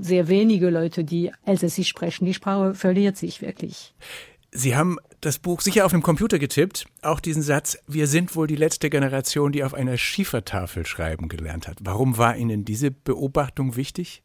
sehr 0.01 0.29
wenige 0.29 0.71
Leute, 0.71 1.05
die 1.05 1.31
Elsässisch 1.45 1.89
sprechen. 1.89 2.25
Die 2.25 2.35
Sprache 2.35 2.75
verliert 2.75 3.17
sich 3.17 3.43
wirklich. 3.43 3.93
Sie 4.51 4.75
haben 4.75 4.99
das 5.21 5.39
Buch 5.39 5.61
sicher 5.61 5.85
auf 5.85 5.93
dem 5.93 6.03
Computer 6.03 6.39
getippt, 6.39 6.87
auch 7.03 7.21
diesen 7.21 7.43
Satz, 7.43 7.79
wir 7.87 8.07
sind 8.07 8.35
wohl 8.35 8.47
die 8.47 8.57
letzte 8.57 8.89
Generation, 8.89 9.53
die 9.53 9.63
auf 9.63 9.75
einer 9.75 9.99
Schiefertafel 9.99 10.87
schreiben 10.87 11.29
gelernt 11.29 11.69
hat. 11.69 11.79
Warum 11.81 12.17
war 12.17 12.37
Ihnen 12.37 12.65
diese 12.65 12.91
Beobachtung 12.91 13.77
wichtig? 13.77 14.23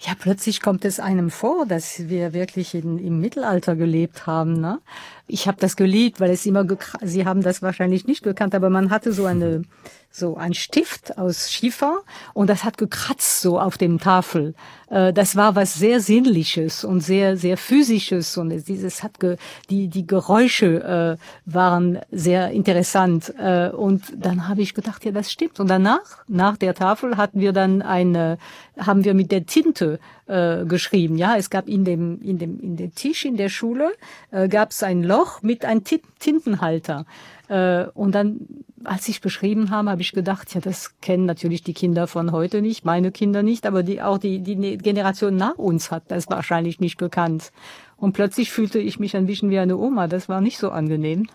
Ja, 0.00 0.14
plötzlich 0.16 0.60
kommt 0.60 0.84
es 0.84 1.00
einem 1.00 1.28
vor, 1.28 1.66
dass 1.66 2.08
wir 2.08 2.32
wirklich 2.32 2.74
in, 2.74 2.98
im 2.98 3.20
Mittelalter 3.20 3.74
gelebt 3.74 4.26
haben. 4.26 4.60
Ne? 4.60 4.80
Ich 5.26 5.48
habe 5.48 5.58
das 5.60 5.74
geliebt, 5.74 6.20
weil 6.20 6.30
es 6.30 6.46
immer, 6.46 6.64
Sie 7.02 7.24
haben 7.24 7.42
das 7.42 7.62
wahrscheinlich 7.62 8.06
nicht 8.06 8.22
gekannt, 8.22 8.54
aber 8.54 8.70
man 8.70 8.90
hatte 8.90 9.12
so 9.12 9.26
eine 9.26 9.62
so 10.10 10.36
ein 10.36 10.54
Stift 10.54 11.18
aus 11.18 11.50
Schiefer 11.50 12.00
und 12.34 12.48
das 12.48 12.64
hat 12.64 12.78
gekratzt 12.78 13.40
so 13.40 13.60
auf 13.60 13.78
dem 13.78 13.98
Tafel. 13.98 14.54
Äh, 14.90 15.12
das 15.12 15.36
war 15.36 15.54
was 15.54 15.74
sehr 15.74 16.00
sinnliches 16.00 16.84
und 16.84 17.00
sehr 17.00 17.36
sehr 17.36 17.56
physisches 17.56 18.36
und 18.36 18.50
dieses 18.66 19.02
hat 19.02 19.20
ge, 19.20 19.36
die 19.70 19.88
die 19.88 20.06
Geräusche 20.06 21.18
äh, 21.18 21.24
waren 21.44 21.98
sehr 22.10 22.50
interessant 22.50 23.32
äh, 23.38 23.68
und 23.68 24.04
dann 24.16 24.48
habe 24.48 24.62
ich 24.62 24.74
gedacht, 24.74 25.04
ja, 25.04 25.12
das 25.12 25.30
stimmt 25.30 25.60
und 25.60 25.68
danach 25.68 26.24
nach 26.26 26.56
der 26.56 26.74
Tafel 26.74 27.16
hatten 27.16 27.40
wir 27.40 27.52
dann 27.52 27.82
eine 27.82 28.38
haben 28.78 29.04
wir 29.04 29.14
mit 29.14 29.30
der 29.30 29.44
Tinte 29.46 29.98
äh, 30.26 30.64
geschrieben. 30.64 31.18
Ja, 31.18 31.36
es 31.36 31.50
gab 31.50 31.68
in 31.68 31.84
dem 31.84 32.20
in 32.22 32.38
dem 32.38 32.60
in 32.60 32.76
dem 32.76 32.94
Tisch 32.94 33.24
in 33.24 33.36
der 33.36 33.48
Schule 33.48 33.92
äh, 34.30 34.48
gab 34.48 34.70
es 34.70 34.82
ein 34.82 35.02
Loch 35.02 35.42
mit 35.42 35.64
einem 35.64 35.84
Tintenhalter. 35.84 37.04
Äh, 37.48 37.86
und 37.94 38.14
dann, 38.14 38.40
als 38.84 39.08
ich 39.08 39.20
beschrieben 39.20 39.70
habe, 39.70 39.90
habe 39.90 40.02
ich 40.02 40.12
gedacht, 40.12 40.54
ja, 40.54 40.60
das 40.60 41.00
kennen 41.00 41.26
natürlich 41.26 41.62
die 41.62 41.74
Kinder 41.74 42.06
von 42.06 42.32
heute 42.32 42.62
nicht, 42.62 42.84
meine 42.84 43.12
Kinder 43.12 43.42
nicht, 43.42 43.66
aber 43.66 43.82
die 43.82 44.02
auch 44.02 44.18
die 44.18 44.40
die 44.40 44.56
ne-, 44.56 44.76
Generation 44.76 45.36
nach 45.36 45.56
uns 45.56 45.90
hat 45.90 46.10
das 46.10 46.28
wahrscheinlich 46.28 46.80
nicht 46.80 46.98
gekannt. 46.98 47.52
Und 47.96 48.12
plötzlich 48.12 48.52
fühlte 48.52 48.78
ich 48.78 49.00
mich 49.00 49.16
ein 49.16 49.26
bisschen 49.26 49.50
wie 49.50 49.58
eine 49.58 49.76
Oma. 49.76 50.06
Das 50.06 50.28
war 50.28 50.40
nicht 50.40 50.58
so 50.58 50.70
angenehm 50.70 51.28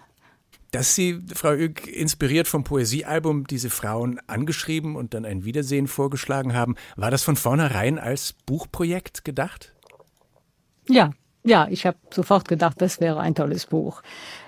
dass 0.73 0.95
Sie, 0.95 1.21
Frau 1.33 1.53
Ück, 1.53 1.87
inspiriert 1.87 2.47
vom 2.47 2.63
Poesiealbum 2.63 3.45
diese 3.45 3.69
Frauen 3.69 4.19
angeschrieben 4.25 4.95
und 4.95 5.13
dann 5.13 5.23
ein 5.23 5.45
Wiedersehen 5.45 5.87
vorgeschlagen 5.87 6.55
haben, 6.55 6.75
war 6.95 7.11
das 7.11 7.23
von 7.23 7.35
vornherein 7.35 7.99
als 7.99 8.33
Buchprojekt 8.47 9.23
gedacht? 9.23 9.73
Ja, 10.89 11.11
ja, 11.43 11.67
ich 11.69 11.85
habe 11.85 11.97
sofort 12.09 12.47
gedacht, 12.47 12.81
das 12.81 12.99
wäre 12.99 13.19
ein 13.19 13.35
tolles 13.35 13.67
Buch. 13.67 14.01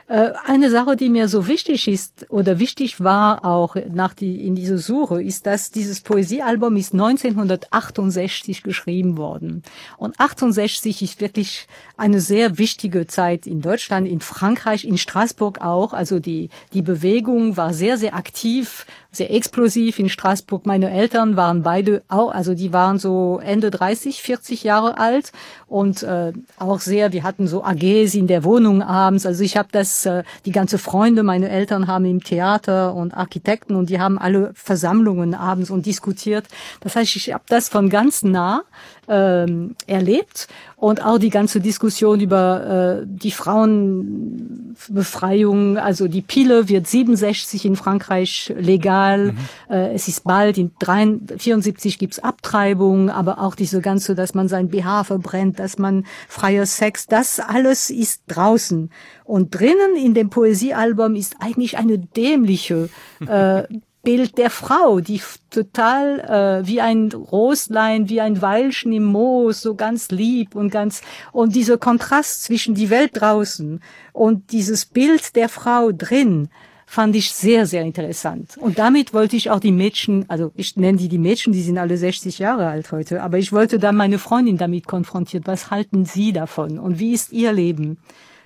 Äh, 0.08 0.34
eine 0.46 0.70
Sache, 0.70 0.96
die 0.96 1.10
mir 1.10 1.28
so 1.28 1.48
wichtig 1.48 1.88
ist 1.88 2.28
oder 2.30 2.60
wichtig 2.60 3.04
war 3.04 3.44
auch 3.44 3.76
nach 3.92 4.14
die, 4.14 4.46
in 4.46 4.54
dieser 4.54 4.78
Suche, 4.78 5.24
ist, 5.24 5.48
dass 5.48 5.72
dieses 5.72 6.02
Poesiealbum 6.02 6.76
ist 6.76 6.94
1968 6.94 8.62
geschrieben 8.62 9.18
worden. 9.18 9.64
Und 9.98 10.20
68 10.20 11.02
ist 11.02 11.22
wirklich 11.22 11.68
eine 11.98 12.22
sehr 12.22 12.60
wichtige 12.60 13.08
Zeit 13.08 13.48
in 13.48 13.62
Deutschland, 13.62 14.08
in 14.08 14.20
Frankreich, 14.20 14.86
in 14.86 15.00
Straßburg 15.00 15.62
auch. 15.62 15.94
Also 15.94 16.20
die, 16.20 16.50
die 16.74 16.84
Bewegung 16.84 17.58
war 17.58 17.74
sehr, 17.74 17.98
sehr 17.98 18.16
aktiv, 18.16 18.86
sehr 19.16 19.34
explosiv 19.34 19.98
in 19.98 20.10
Straßburg. 20.10 20.66
Meine 20.66 20.92
Eltern 20.92 21.36
waren 21.36 21.64
beide 21.64 22.04
auch, 22.10 22.32
also 22.32 22.54
die 22.54 22.74
waren 22.74 23.00
so 23.00 23.40
Ende 23.44 23.72
30, 23.72 24.22
40 24.22 24.64
Jahre 24.64 24.98
alt 24.98 25.32
und 25.68 26.04
äh, 26.04 26.34
auch 26.60 26.80
sehr, 26.80 27.14
wir 27.14 27.24
hatten 27.24 27.48
so 27.48 27.64
AGs 27.64 28.14
in 28.14 28.28
der 28.28 28.44
Wohnung 28.44 28.82
abends. 28.82 29.26
Also 29.26 29.44
ich 29.44 29.58
habe 29.58 29.70
das, 29.72 29.95
äh, 30.06 30.24
die 30.46 30.52
ganze 30.52 30.78
Freunde, 30.78 31.24
meine 31.24 31.50
Eltern 31.50 31.88
haben 31.88 32.06
im 32.06 32.24
Theater 32.24 32.94
und 32.94 33.14
Architekten 33.14 33.75
und 33.75 33.90
die 33.90 34.00
haben 34.00 34.18
alle 34.18 34.52
Versammlungen 34.56 35.34
abends 35.34 35.70
und 35.70 35.86
diskutiert. 35.86 36.48
Das 36.82 36.96
heißt, 36.96 37.16
ich 37.16 37.34
habe 37.34 37.44
das 37.48 37.70
von 37.70 37.90
ganz 37.90 38.24
nah 38.24 38.64
ähm, 39.08 39.76
erlebt 39.88 40.48
und 40.78 41.04
auch 41.04 41.18
die 41.18 41.30
ganze 41.30 41.60
Diskussion 41.62 42.20
über 42.20 43.02
äh, 43.02 43.06
die 43.08 43.32
Frauenbefreiung, 43.32 45.78
also 45.78 46.08
die 46.08 46.22
Pille 46.22 46.70
wird 46.70 46.88
67 46.88 47.66
in 47.66 47.76
Frankreich 47.76 48.54
legal, 48.58 49.32
mhm. 49.32 49.38
äh, 49.70 49.94
es 49.94 50.08
ist 50.08 50.24
bald, 50.26 50.58
in 50.58 50.72
74 50.80 51.98
gibt's 51.98 52.20
Abtreibung, 52.20 53.10
aber 53.10 53.40
auch 53.40 53.56
diese 53.56 53.82
ganze, 53.82 54.16
dass 54.16 54.34
man 54.34 54.48
sein 54.48 54.70
BH 54.70 55.06
verbrennt, 55.06 55.60
dass 55.60 55.78
man 55.78 56.06
freier 56.28 56.66
Sex, 56.66 57.08
das 57.08 57.40
alles 57.40 57.90
ist 57.90 58.24
draußen. 58.28 58.90
Und 59.24 59.56
drinnen 59.56 59.96
in 59.98 60.14
dem 60.14 60.30
Poesiealbum 60.30 61.16
ist 61.16 61.38
eigentlich 61.40 61.78
eine 61.78 61.98
dämliche 61.98 62.90
äh, 63.28 63.64
Bild 64.06 64.38
der 64.38 64.50
Frau, 64.50 65.02
die 65.02 65.20
total 65.50 66.62
äh, 66.62 66.68
wie 66.68 66.80
ein 66.80 67.12
Roslein, 67.12 68.08
wie 68.08 68.22
ein 68.22 68.42
Weilchen 68.42 68.94
im 68.94 69.04
Moos, 69.04 69.62
so 69.62 69.76
ganz 69.76 70.12
lieb 70.12 70.56
und 70.56 70.70
ganz 70.70 71.02
und 71.34 71.56
dieser 71.56 71.78
Kontrast 71.78 72.44
zwischen 72.44 72.76
die 72.76 72.90
Welt 72.90 73.12
draußen 73.16 73.82
und 74.14 74.52
dieses 74.54 74.86
Bild 74.86 75.36
der 75.36 75.50
Frau 75.50 75.92
drin 75.92 76.50
fand 76.86 77.16
ich 77.16 77.34
sehr 77.34 77.66
sehr 77.66 77.82
interessant 77.82 78.58
und 78.58 78.78
damit 78.78 79.14
wollte 79.14 79.36
ich 79.36 79.50
auch 79.50 79.60
die 79.60 79.72
Mädchen, 79.72 80.30
also 80.30 80.52
ich 80.56 80.78
nenne 80.78 81.00
die 81.00 81.10
die 81.10 81.18
Mädchen, 81.18 81.52
die 81.52 81.64
sind 81.64 81.80
alle 81.80 81.98
60 81.98 82.38
Jahre 82.40 82.68
alt 82.68 82.92
heute, 82.92 83.24
aber 83.24 83.40
ich 83.40 83.52
wollte 83.52 83.80
dann 83.80 83.96
meine 83.96 84.20
Freundin 84.20 84.58
damit 84.58 84.86
konfrontiert. 84.88 85.48
Was 85.48 85.72
halten 85.72 86.06
Sie 86.06 86.32
davon 86.32 86.78
und 86.78 87.00
wie 87.00 87.12
ist 87.14 87.34
Ihr 87.34 87.52
Leben? 87.52 87.98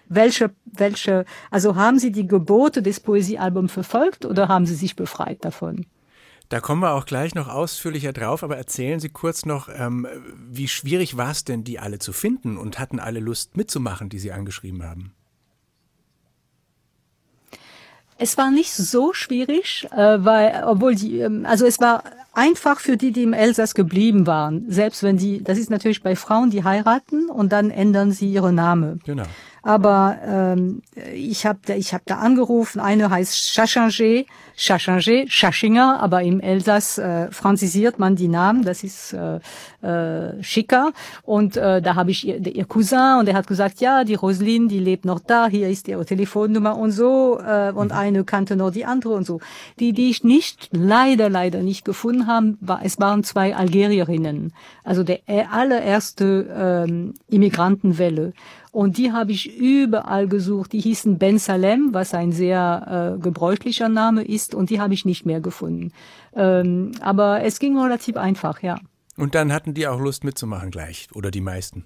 Welche, 0.09 0.51
welche, 0.65 1.25
also 1.51 1.75
haben 1.75 1.99
Sie 1.99 2.11
die 2.11 2.27
Gebote 2.27 2.81
des 2.81 2.99
Poesiealbums 2.99 3.71
verfolgt 3.71 4.25
oder 4.25 4.47
haben 4.47 4.65
Sie 4.65 4.75
sich 4.75 4.95
befreit 4.95 5.45
davon? 5.45 5.85
Da 6.49 6.59
kommen 6.59 6.81
wir 6.81 6.93
auch 6.95 7.05
gleich 7.05 7.35
noch 7.35 7.47
ausführlicher 7.47 8.11
drauf, 8.11 8.43
aber 8.43 8.57
erzählen 8.57 8.99
Sie 8.99 9.09
kurz 9.09 9.45
noch, 9.45 9.69
ähm, 9.69 10.07
wie 10.35 10.67
schwierig 10.67 11.15
war 11.15 11.29
es 11.29 11.45
denn, 11.45 11.63
die 11.63 11.77
alle 11.77 11.99
zu 11.99 12.11
finden 12.11 12.57
und 12.57 12.79
hatten 12.79 12.99
alle 12.99 13.19
Lust 13.19 13.55
mitzumachen, 13.55 14.09
die 14.09 14.17
Sie 14.17 14.31
angeschrieben 14.31 14.83
haben? 14.83 15.13
Es 18.17 18.37
war 18.37 18.51
nicht 18.51 18.73
so 18.73 19.13
schwierig, 19.13 19.87
äh, 19.91 20.25
weil, 20.25 20.63
obwohl 20.65 20.95
die, 20.95 21.19
ähm, 21.19 21.45
also 21.45 21.65
es 21.65 21.79
war 21.79 22.03
einfach 22.33 22.79
für 22.79 22.97
die, 22.97 23.11
die 23.11 23.23
im 23.23 23.33
Elsass 23.33 23.75
geblieben 23.75 24.27
waren. 24.27 24.65
Selbst 24.69 25.03
wenn 25.03 25.17
die, 25.17 25.43
das 25.43 25.57
ist 25.57 25.69
natürlich 25.69 26.01
bei 26.03 26.15
Frauen, 26.15 26.49
die 26.49 26.63
heiraten 26.63 27.29
und 27.29 27.51
dann 27.51 27.69
ändern 27.69 28.11
sie 28.11 28.29
ihre 28.31 28.51
Namen. 28.51 29.01
Genau. 29.05 29.23
Aber 29.61 30.17
ähm, 30.25 30.81
ich 31.13 31.45
habe 31.45 31.59
da, 31.65 31.73
ich 31.73 31.93
hab 31.93 32.05
da 32.05 32.17
angerufen, 32.17 32.79
eine 32.79 33.09
heißt 33.09 33.53
Chachanger, 33.53 34.25
Chachanger, 34.55 35.25
Schaschinger, 35.27 35.99
aber 36.01 36.21
im 36.21 36.41
Elsass 36.41 36.97
äh, 36.97 37.31
franzisiert 37.31 37.97
man 37.97 38.15
die 38.15 38.27
Namen, 38.27 38.63
das 38.63 38.83
ist 38.83 39.13
äh, 39.13 39.39
äh, 39.81 40.43
schicker. 40.43 40.91
Und 41.23 41.55
äh, 41.55 41.81
da 41.81 41.95
habe 41.95 42.11
ich 42.11 42.27
ihr, 42.27 42.45
ihr 42.45 42.65
Cousin 42.65 43.19
und 43.19 43.29
er 43.29 43.35
hat 43.35 43.47
gesagt, 43.47 43.79
ja, 43.79 44.03
die 44.03 44.15
Roslin, 44.15 44.67
die 44.67 44.79
lebt 44.79 45.05
noch 45.05 45.19
da, 45.19 45.47
hier 45.47 45.69
ist 45.69 45.87
ihre 45.87 46.05
Telefonnummer 46.05 46.77
und 46.77 46.91
so. 46.91 47.39
Äh, 47.39 47.71
und 47.71 47.91
mhm. 47.91 47.97
eine 47.97 48.23
kannte 48.25 48.55
noch 48.55 48.71
die 48.71 48.85
andere 48.85 49.13
und 49.13 49.25
so. 49.25 49.39
Die, 49.79 49.93
die 49.93 50.09
ich 50.09 50.23
nicht, 50.23 50.69
leider, 50.71 51.29
leider 51.29 51.61
nicht 51.61 51.85
gefunden 51.85 52.27
haben, 52.27 52.57
war, 52.59 52.81
es 52.83 52.99
waren 52.99 53.23
zwei 53.23 53.55
Algerierinnen. 53.55 54.53
Also 54.83 55.03
der 55.03 55.19
äh, 55.27 55.45
allererste 55.49 56.85
ähm, 56.85 57.13
Immigrantenwelle. 57.29 58.33
Und 58.71 58.97
die 58.97 59.11
habe 59.11 59.31
ich 59.31 59.57
überall 59.57 60.27
gesucht. 60.27 60.73
Die 60.73 60.79
hießen 60.79 61.17
Ben 61.17 61.39
Salem, 61.39 61.89
was 61.91 62.13
ein 62.13 62.31
sehr 62.31 63.15
äh, 63.17 63.21
gebräuchlicher 63.21 63.89
Name 63.89 64.23
ist, 64.23 64.53
und 64.53 64.69
die 64.69 64.79
habe 64.79 64.93
ich 64.93 65.05
nicht 65.05 65.25
mehr 65.25 65.41
gefunden. 65.41 65.91
Ähm, 66.35 66.91
aber 67.01 67.43
es 67.43 67.59
ging 67.59 67.79
relativ 67.79 68.15
einfach, 68.17 68.61
ja. 68.61 68.79
Und 69.17 69.35
dann 69.35 69.51
hatten 69.51 69.73
die 69.73 69.87
auch 69.87 69.99
Lust 69.99 70.23
mitzumachen 70.23 70.71
gleich, 70.71 71.07
oder 71.13 71.31
die 71.31 71.41
meisten? 71.41 71.85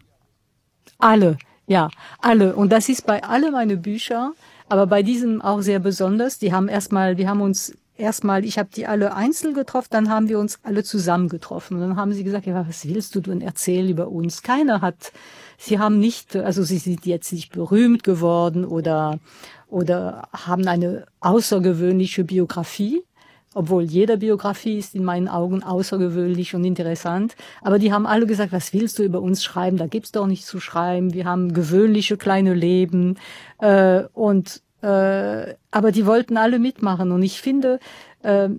Alle, 1.00 1.38
ja, 1.68 1.90
alle. 2.20 2.56
Und 2.56 2.72
das 2.72 2.90
ist 2.90 3.06
bei 3.06 3.24
alle 3.24 3.52
meine 3.52 3.78
Bücher, 3.78 4.34
aber 4.68 4.86
bei 4.86 5.04
diesem 5.04 5.42
auch 5.42 5.62
sehr 5.62 5.80
besonders. 5.80 6.38
Die 6.38 6.52
haben 6.52 6.68
erstmal, 6.68 7.18
wir 7.18 7.30
haben 7.30 7.42
uns 7.42 7.78
erstmal, 7.98 8.46
ich 8.46 8.58
habe 8.58 8.70
die 8.76 8.88
alle 8.88 9.16
einzeln 9.16 9.54
getroffen, 9.54 9.90
dann 9.92 10.10
haben 10.10 10.30
wir 10.30 10.40
uns 10.40 10.60
alle 10.64 10.84
zusammen 10.84 11.30
getroffen. 11.30 11.76
Und 11.76 11.82
dann 11.82 11.96
haben 11.96 12.14
sie 12.14 12.24
gesagt, 12.24 12.46
ja, 12.46 12.68
was 12.68 12.88
willst 12.88 13.16
du 13.16 13.22
denn 13.22 13.42
erzählen 13.42 13.90
über 13.90 14.10
uns? 14.10 14.42
Keiner 14.42 14.82
hat 14.82 15.12
Sie 15.58 15.80
haben 15.80 16.00
nicht, 16.00 16.36
also 16.36 16.64
Sie 16.64 16.78
sind 16.78 17.06
jetzt 17.06 17.32
nicht 17.32 17.54
berühmt 17.54 18.04
geworden 18.04 18.66
oder, 18.66 19.20
oder 19.68 20.28
haben 20.34 20.68
eine 20.68 21.06
außergewöhnliche 21.22 22.26
Biografie, 22.26 23.04
obwohl 23.54 23.84
jede 23.84 24.18
Biografie 24.18 24.78
ist 24.80 24.96
in 24.96 25.06
meinen 25.06 25.30
Augen 25.30 25.64
außergewöhnlich 25.64 26.56
und 26.56 26.66
interessant. 26.66 27.36
Aber 27.62 27.80
die 27.80 27.94
haben 27.94 28.06
alle 28.06 28.26
gesagt, 28.26 28.52
was 28.52 28.74
willst 28.74 29.00
du 29.00 29.04
über 29.04 29.22
uns 29.22 29.44
schreiben? 29.44 29.78
Da 29.78 29.88
gibt's 29.88 30.12
doch 30.12 30.28
nichts 30.28 30.48
zu 30.48 30.60
schreiben. 30.60 31.14
Wir 31.14 31.26
haben 31.26 31.54
gewöhnliche 31.54 32.18
kleine 32.18 32.54
Leben. 32.56 33.16
Äh, 33.60 34.04
und 34.14 34.62
äh, 34.84 35.56
aber 35.72 35.92
die 35.92 36.06
wollten 36.06 36.38
alle 36.38 36.60
mitmachen. 36.60 37.12
Und 37.12 37.24
ich 37.24 37.42
finde, 37.42 37.80
äh, 38.22 38.50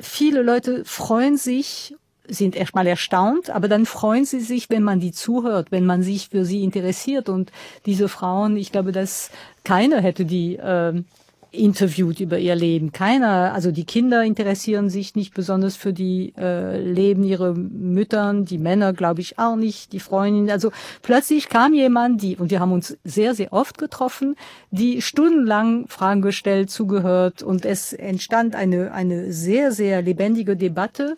viele 0.00 0.42
Leute 0.42 0.84
freuen 0.84 1.36
sich 1.36 1.94
sind 2.30 2.56
erstmal 2.56 2.86
erstaunt, 2.86 3.48
aber 3.48 3.68
dann 3.68 3.86
freuen 3.86 4.26
sie 4.26 4.40
sich, 4.40 4.68
wenn 4.68 4.82
man 4.82 5.00
die 5.00 5.12
zuhört, 5.12 5.72
wenn 5.72 5.86
man 5.86 6.02
sich 6.02 6.28
für 6.28 6.44
sie 6.44 6.62
interessiert. 6.62 7.30
Und 7.30 7.50
diese 7.86 8.06
Frauen, 8.06 8.58
ich 8.58 8.70
glaube, 8.70 8.92
dass 8.92 9.30
keiner 9.64 10.02
hätte 10.02 10.26
die 10.26 10.56
äh, 10.56 11.02
interviewt 11.50 12.20
über 12.20 12.38
ihr 12.38 12.54
Leben. 12.54 12.92
Keiner, 12.92 13.52
also 13.54 13.70
die 13.70 13.84
Kinder 13.84 14.22
interessieren 14.22 14.90
sich 14.90 15.14
nicht 15.14 15.34
besonders 15.34 15.76
für 15.76 15.92
die 15.92 16.34
äh, 16.36 16.80
Leben 16.80 17.24
ihrer 17.24 17.54
Müttern, 17.54 18.44
die 18.44 18.58
Männer 18.58 18.92
glaube 18.92 19.20
ich 19.20 19.38
auch 19.38 19.56
nicht, 19.56 19.92
die 19.92 20.00
Freundinnen. 20.00 20.50
Also 20.50 20.70
plötzlich 21.02 21.48
kam 21.48 21.72
jemand, 21.72 22.22
die, 22.22 22.36
und 22.36 22.50
wir 22.50 22.60
haben 22.60 22.72
uns 22.72 22.98
sehr, 23.04 23.34
sehr 23.34 23.52
oft 23.52 23.78
getroffen, 23.78 24.36
die 24.70 25.00
stundenlang 25.00 25.86
Fragen 25.88 26.22
gestellt, 26.22 26.70
zugehört 26.70 27.42
und 27.42 27.64
es 27.64 27.92
entstand 27.92 28.54
eine, 28.54 28.92
eine 28.92 29.32
sehr, 29.32 29.72
sehr 29.72 30.02
lebendige 30.02 30.56
Debatte 30.56 31.16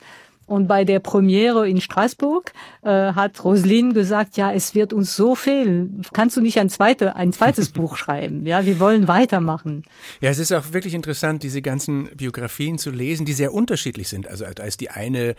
und 0.50 0.66
bei 0.66 0.84
der 0.84 0.98
Premiere 0.98 1.68
in 1.68 1.80
Straßburg 1.80 2.52
äh, 2.82 2.88
hat 2.88 3.44
Roslin 3.44 3.94
gesagt, 3.94 4.36
ja, 4.36 4.52
es 4.52 4.74
wird 4.74 4.92
uns 4.92 5.14
so 5.14 5.36
fehlen. 5.36 6.02
Kannst 6.12 6.36
du 6.36 6.40
nicht 6.40 6.58
ein, 6.58 6.68
zweite, 6.68 7.14
ein 7.14 7.32
zweites 7.32 7.68
Buch 7.72 7.96
schreiben? 7.96 8.44
Ja, 8.44 8.66
wir 8.66 8.80
wollen 8.80 9.06
weitermachen. 9.06 9.84
Ja, 10.20 10.28
es 10.28 10.40
ist 10.40 10.50
auch 10.50 10.72
wirklich 10.72 10.94
interessant, 10.94 11.44
diese 11.44 11.62
ganzen 11.62 12.08
Biografien 12.16 12.78
zu 12.78 12.90
lesen, 12.90 13.26
die 13.26 13.32
sehr 13.32 13.54
unterschiedlich 13.54 14.08
sind. 14.08 14.26
Also 14.26 14.44
als 14.44 14.76
die 14.76 14.90
eine 14.90 15.36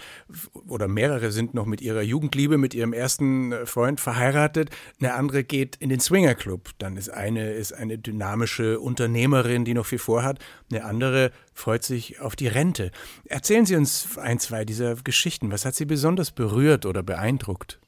oder 0.70 0.88
mehrere 0.88 1.32
sind 1.32 1.54
noch 1.54 1.66
mit 1.66 1.82
ihrer 1.82 2.02
Jugendliebe, 2.02 2.58
mit 2.58 2.74
ihrem 2.74 2.94
ersten 2.94 3.54
Freund 3.66 4.00
verheiratet, 4.00 4.70
eine 5.02 5.16
andere 5.16 5.44
geht 5.44 5.76
in 5.76 5.90
den 5.90 6.00
Swingerclub. 6.00 6.70
Dann 6.78 6.96
ist 6.96 7.10
eine 7.10 7.52
ist 7.52 7.74
eine 7.74 7.98
dynamische 7.98 8.80
Unternehmerin, 8.80 9.66
die 9.66 9.74
noch 9.74 9.88
viel 9.88 10.00
vorhat. 10.00 10.40
Eine 10.72 10.86
andere 10.86 11.32
freut 11.54 11.84
sich 11.84 12.20
auf 12.20 12.36
die 12.36 12.48
Rente. 12.48 12.92
Erzählen 13.26 13.66
Sie 13.66 13.76
uns 13.76 14.18
ein, 14.18 14.40
zwei 14.40 14.66
dieser 14.66 14.96
Geschichten. 14.96 15.52
Was 15.52 15.66
hat 15.66 15.76
Sie 15.76 15.86
besonders 15.86 16.32
berührt 16.32 16.86
oder 16.86 17.04
beeindruckt? 17.04 17.80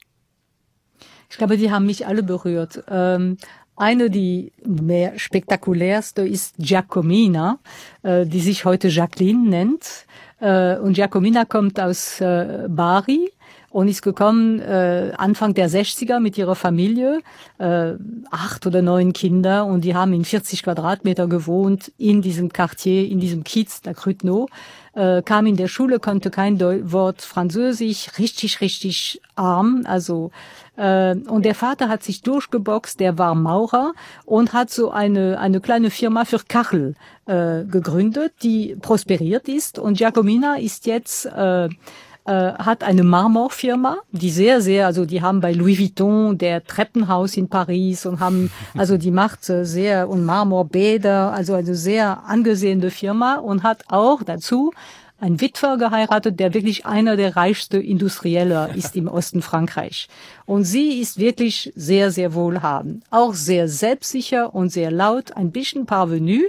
Ich 1.30 1.38
glaube, 1.38 1.58
die 1.58 1.72
haben 1.72 1.86
mich 1.86 2.06
alle 2.06 2.22
berührt. 2.22 2.84
Ähm, 2.88 3.38
eine, 3.76 4.12
die 4.12 4.52
mehr 4.66 5.18
spektakulärste, 5.18 6.28
ist 6.28 6.56
Giacomina, 6.60 7.58
äh, 8.04 8.26
die 8.28 8.40
sich 8.40 8.66
heute 8.66 8.90
Jacqueline 8.90 9.50
nennt. 9.50 10.06
Äh, 10.40 10.78
und 10.78 10.94
Giacomina 10.94 11.46
kommt 11.46 11.80
aus 11.80 12.22
äh, 12.22 12.68
Bari 12.70 13.32
und 13.74 13.88
ist 13.88 14.04
gekommen 14.04 14.60
äh, 14.60 15.12
Anfang 15.18 15.56
der 15.56 15.68
60er 15.68 16.20
mit 16.20 16.38
ihrer 16.38 16.56
Familie, 16.56 17.22
äh, 17.58 17.94
acht 18.30 18.68
oder 18.68 18.84
neun 18.84 19.14
Kinder. 19.14 19.66
Und 19.66 19.84
die 19.84 19.96
haben 19.96 20.14
in 20.14 20.24
40 20.24 20.62
Quadratmeter 20.62 21.28
gewohnt 21.28 21.92
in 21.98 22.22
diesem 22.22 22.54
Quartier, 22.54 23.10
in 23.10 23.20
diesem 23.20 23.44
Kiez, 23.44 23.82
der 23.82 23.96
Crütno 23.96 24.48
äh, 24.94 25.24
kam 25.24 25.48
in 25.48 25.56
der 25.56 25.68
Schule, 25.68 26.00
konnte 26.00 26.30
kein 26.30 26.60
Deu 26.60 26.82
Wort 26.84 27.24
Französisch, 27.24 28.12
richtig, 28.20 28.62
richtig 28.62 29.20
arm, 29.36 29.82
also 29.86 30.30
äh, 30.76 31.16
und 31.16 31.44
der 31.44 31.56
Vater 31.56 31.90
hat 31.90 32.04
sich 32.04 32.22
durchgeboxt, 32.22 33.00
der 33.00 33.18
war 33.18 33.34
Maurer 33.34 33.94
und 34.26 34.54
hat 34.54 34.70
so 34.70 34.92
eine, 34.92 35.40
eine 35.40 35.62
kleine 35.62 35.90
Firma 35.90 36.26
für 36.26 36.40
Kachel 36.48 36.96
äh, 37.26 37.64
gegründet, 37.64 38.34
die 38.44 38.76
prosperiert 38.80 39.48
ist. 39.48 39.80
Und 39.80 39.98
Giacomina 39.98 40.58
ist 40.58 40.86
jetzt 40.86 41.26
äh, 41.26 41.70
äh, 42.26 42.54
hat 42.54 42.84
eine 42.84 43.04
Marmorfirma, 43.04 43.98
die 44.12 44.30
sehr, 44.30 44.62
sehr, 44.62 44.86
also 44.86 45.06
die 45.06 45.22
haben 45.22 45.42
bei 45.42 45.52
Louis 45.52 45.78
Vuitton 45.78 46.38
der 46.38 46.64
Treppenhaus 46.64 47.36
in 47.36 47.50
Paris 47.50 48.06
und 48.06 48.20
haben, 48.20 48.50
also 48.78 48.98
die 48.98 49.12
macht 49.12 49.50
äh, 49.50 49.66
sehr 49.66 50.08
und 50.08 50.24
Marmorbäder, 50.24 51.34
also 51.34 51.54
eine 51.54 51.76
sehr 51.76 52.24
angesehene 52.26 52.92
Firma 52.92 53.36
und 53.36 53.64
hat 53.64 53.84
auch 53.90 54.24
dazu 54.24 54.72
ein 55.20 55.40
Witwer 55.40 55.78
geheiratet, 55.78 56.40
der 56.40 56.54
wirklich 56.54 56.86
einer 56.86 57.16
der 57.16 57.36
reichsten 57.36 57.82
Industrieller 57.82 58.70
ist 58.76 58.96
im 58.96 59.08
Osten 59.08 59.42
Frankreich. 59.42 60.08
Und 60.46 60.66
sie 60.66 61.00
ist 61.00 61.18
wirklich 61.18 61.72
sehr, 61.76 62.12
sehr 62.12 62.34
wohlhabend. 62.34 63.04
Auch 63.10 63.34
sehr 63.34 63.70
selbstsicher 63.70 64.54
und 64.54 64.70
sehr 64.70 64.92
laut, 64.92 65.36
ein 65.36 65.52
bisschen 65.52 65.86
parvenu. 65.86 66.42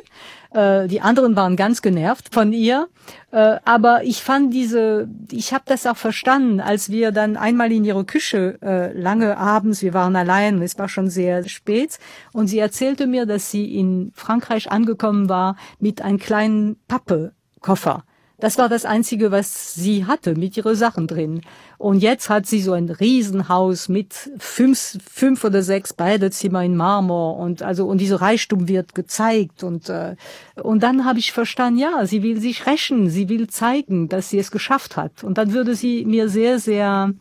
Äh, 0.55 0.87
die 0.87 1.01
anderen 1.01 1.37
waren 1.37 1.57
ganz 1.57 1.83
genervt 1.83 2.33
von 2.33 2.53
ihr. 2.53 2.89
Äh, 3.33 3.59
aber 3.65 4.05
ich 4.05 4.23
fand 4.23 4.55
diese, 4.55 5.09
ich 5.31 5.53
habe 5.53 5.65
das 5.67 5.87
auch 5.87 5.97
verstanden, 5.97 6.61
als 6.61 6.91
wir 6.91 7.13
dann 7.13 7.37
einmal 7.37 7.73
in 7.73 7.85
ihre 7.85 8.05
Küche 8.05 8.59
äh, 8.63 8.99
lange 8.99 9.37
abends, 9.37 9.83
wir 9.83 9.93
waren 9.93 10.17
allein, 10.17 10.63
es 10.63 10.79
war 10.79 10.89
schon 10.89 11.11
sehr 11.11 11.47
spät, 11.49 11.99
und 12.33 12.47
sie 12.47 12.61
erzählte 12.61 13.07
mir, 13.07 13.27
dass 13.27 13.51
sie 13.51 13.77
in 13.77 14.13
Frankreich 14.15 14.71
angekommen 14.71 15.29
war 15.29 15.57
mit 15.81 16.03
einem 16.03 16.19
kleinen 16.19 16.77
Pappekoffer 16.87 18.05
das 18.38 18.59
war 18.59 18.69
das 18.69 18.85
Einzige, 18.85 19.31
was 19.31 19.75
sie 19.75 20.07
hatte 20.07 20.35
mit 20.35 20.57
ihren 20.57 20.75
Sachen 20.75 21.07
drin. 21.07 21.43
Und 21.79 22.03
jetzt 22.03 22.29
hat 22.29 22.47
sie 22.47 22.61
so 22.61 22.73
ein 22.73 22.88
Riesenhaus 22.88 23.88
mit 23.88 24.14
fünf, 24.38 24.99
fünf 25.09 25.45
oder 25.45 25.62
sechs 25.62 25.93
Badezimmer 25.93 26.64
in 26.64 26.76
Marmor 26.76 27.37
und 27.37 27.62
also 27.62 27.87
und 27.87 27.99
diese 27.99 28.21
Reichtum 28.21 28.69
wird 28.69 28.95
gezeigt 28.95 29.62
und 29.62 29.88
äh, 29.88 30.17
und 30.62 30.83
dann 30.83 31.05
habe 31.05 31.19
ich 31.19 31.33
verstanden, 31.33 31.79
ja, 31.79 32.07
sie 32.07 32.23
will 32.23 32.41
sich 32.41 32.67
rächen, 32.67 33.09
sie 33.09 33.29
will 33.29 33.49
zeigen, 33.49 34.09
dass 34.09 34.31
sie 34.31 34.38
es 34.38 34.50
geschafft 34.50 34.97
hat. 34.97 35.23
Und 35.23 35.38
dann 35.38 35.53
würde 35.53 35.75
sie 35.75 36.05
mir 36.05 36.29
sehr, 36.29 36.59
sehr, 36.59 37.12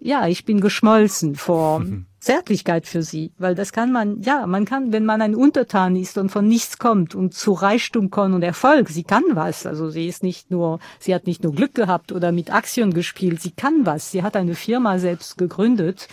ja, 0.00 0.26
ich 0.28 0.44
bin 0.44 0.60
geschmolzen 0.60 1.34
vor. 1.34 1.80
Mhm 1.80 2.06
Zärtlichkeit 2.20 2.86
für 2.86 3.02
sie, 3.02 3.32
weil 3.38 3.54
das 3.54 3.72
kann 3.72 3.92
man, 3.92 4.20
ja, 4.22 4.46
man 4.46 4.64
kann, 4.64 4.92
wenn 4.92 5.04
man 5.04 5.22
ein 5.22 5.34
Untertan 5.34 5.94
ist 5.96 6.18
und 6.18 6.30
von 6.30 6.48
nichts 6.48 6.78
kommt 6.78 7.14
und 7.14 7.34
zu 7.34 7.52
Reichtum 7.52 8.10
kommt 8.10 8.34
und 8.34 8.42
Erfolg, 8.42 8.88
sie 8.88 9.04
kann 9.04 9.22
was, 9.34 9.66
also 9.66 9.88
sie 9.88 10.08
ist 10.08 10.22
nicht 10.22 10.50
nur, 10.50 10.80
sie 10.98 11.14
hat 11.14 11.26
nicht 11.26 11.44
nur 11.44 11.54
Glück 11.54 11.74
gehabt 11.74 12.10
oder 12.12 12.32
mit 12.32 12.52
Aktien 12.52 12.92
gespielt, 12.92 13.40
sie 13.40 13.52
kann 13.52 13.86
was, 13.86 14.10
sie 14.10 14.22
hat 14.22 14.36
eine 14.36 14.54
Firma 14.54 14.98
selbst 14.98 15.38
gegründet, 15.38 16.08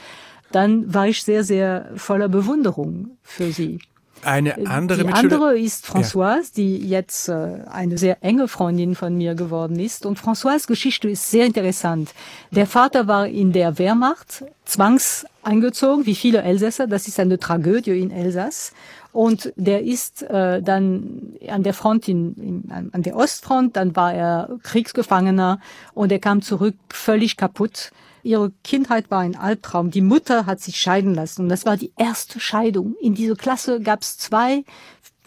dann 0.51 0.93
war 0.93 1.07
ich 1.07 1.24
sehr, 1.24 1.43
sehr 1.43 1.91
voller 1.95 2.29
Bewunderung 2.29 3.17
für 3.24 3.51
sie. 3.51 3.79
Eine 4.25 4.58
äh, 4.58 4.65
andere 4.65 5.03
Die 5.03 5.13
andere 5.13 5.58
ist 5.58 5.86
Françoise, 5.86 6.53
die 6.55 6.77
jetzt 6.77 7.29
äh, 7.29 7.60
eine 7.70 7.98
sehr 7.98 8.24
enge 8.24 8.48
Freundin 8.48 8.96
von 8.96 9.15
mir 9.15 9.36
geworden 9.36 9.79
ist. 9.79 10.05
Und 10.05 10.20
Françoise 10.20 10.67
Geschichte 10.67 11.10
ist 11.10 11.29
sehr 11.29 11.46
interessant. 11.46 12.13
Der 12.51 12.65
Vater 12.65 13.08
war 13.08 13.27
in 13.27 13.51
der 13.51 13.77
Wehrmacht, 13.77 14.44
zwangs 14.65 15.25
eingezogen, 15.44 16.05
wie 16.05 16.15
viele 16.15 16.41
Elsässer. 16.41 16.88
Das 16.88 17.08
ist 17.08 17.20
eine 17.20 17.38
Tragödie 17.38 18.00
in 18.00 18.10
Elsass. 18.10 18.74
Und 19.12 19.53
der 19.55 19.84
ist 19.84 20.24
äh, 20.24 20.62
dann 20.62 21.36
an 21.48 21.63
der 21.63 21.74
Front, 21.74 22.08
in, 22.08 22.34
in, 22.36 22.89
an 22.91 23.01
der 23.03 23.15
Ostfront, 23.15 23.77
dann 23.77 23.96
war 23.96 24.13
er 24.13 24.50
Kriegsgefangener 24.63 25.60
und 25.94 26.12
er 26.12 26.20
kam 26.20 26.41
zurück 26.41 26.75
völlig 26.89 27.38
kaputt 27.38 27.91
Ihre 28.25 28.51
Kindheit 28.63 29.12
war 29.12 29.20
ein 29.20 29.36
Albtraum. 29.36 29.91
Die 29.91 30.01
Mutter 30.01 30.48
hat 30.48 30.60
sich 30.60 30.77
scheiden 30.77 31.13
lassen 31.13 31.44
und 31.44 31.50
das 31.50 31.65
war 31.65 31.77
die 31.77 31.94
erste 31.96 32.39
Scheidung. 32.39 32.96
In 33.00 33.13
dieser 33.13 33.36
Klasse 33.36 33.79
gab 33.79 34.01
es 34.01 34.17
zwei, 34.17 34.63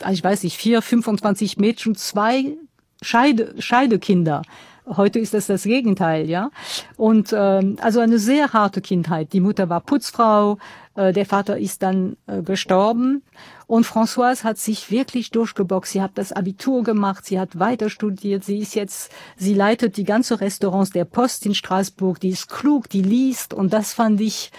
also 0.01 0.15
ich 0.15 0.25
weiß 0.25 0.43
nicht, 0.43 0.57
vier, 0.57 0.83
25 0.83 1.59
Mädchen, 1.59 1.95
zwei 1.95 2.57
Scheide, 3.01 3.55
Scheidekinder. 3.61 4.43
Heute 4.85 5.21
ist 5.21 5.33
das 5.33 5.47
das 5.47 5.63
Gegenteil, 5.63 6.29
ja. 6.29 6.51
Und 6.97 7.33
ähm, 7.33 7.77
also 7.81 8.01
eine 8.01 8.19
sehr 8.19 8.53
harte 8.53 8.81
Kindheit. 8.81 9.33
Die 9.33 9.41
Mutter 9.41 9.69
war 9.69 9.81
Putzfrau, 9.81 10.59
äh, 10.97 11.13
der 11.13 11.27
Vater 11.27 11.59
ist 11.59 11.83
dann 11.83 12.17
äh, 12.27 12.43
gestorben 12.43 13.23
und 13.69 13.87
Françoise 13.87 14.45
hat 14.45 14.57
sich 14.57 14.91
wirklich 14.91 15.31
durchgeboxt. 15.31 15.93
Sie 15.93 16.01
hat 16.01 16.13
das 16.15 16.33
Abitur 16.33 16.83
gemacht, 16.83 17.27
sie 17.27 17.39
hat 17.39 17.59
weiter 17.59 17.91
studiert, 17.91 18.43
sie 18.43 18.59
ist 18.59 18.75
jetzt, 18.75 19.13
sie 19.37 19.53
leitet 19.53 19.99
die 19.99 20.05
ganze 20.05 20.41
Restaurants 20.41 20.91
der 20.91 21.05
Post 21.05 21.45
in 21.45 21.55
Straßburg. 21.55 22.19
Die 22.19 22.31
ist 22.31 22.49
klug, 22.49 22.89
die 22.89 23.03
liest 23.03 23.53
und 23.53 23.75
das 23.75 23.93
fand 23.93 24.23
ich 24.23 24.51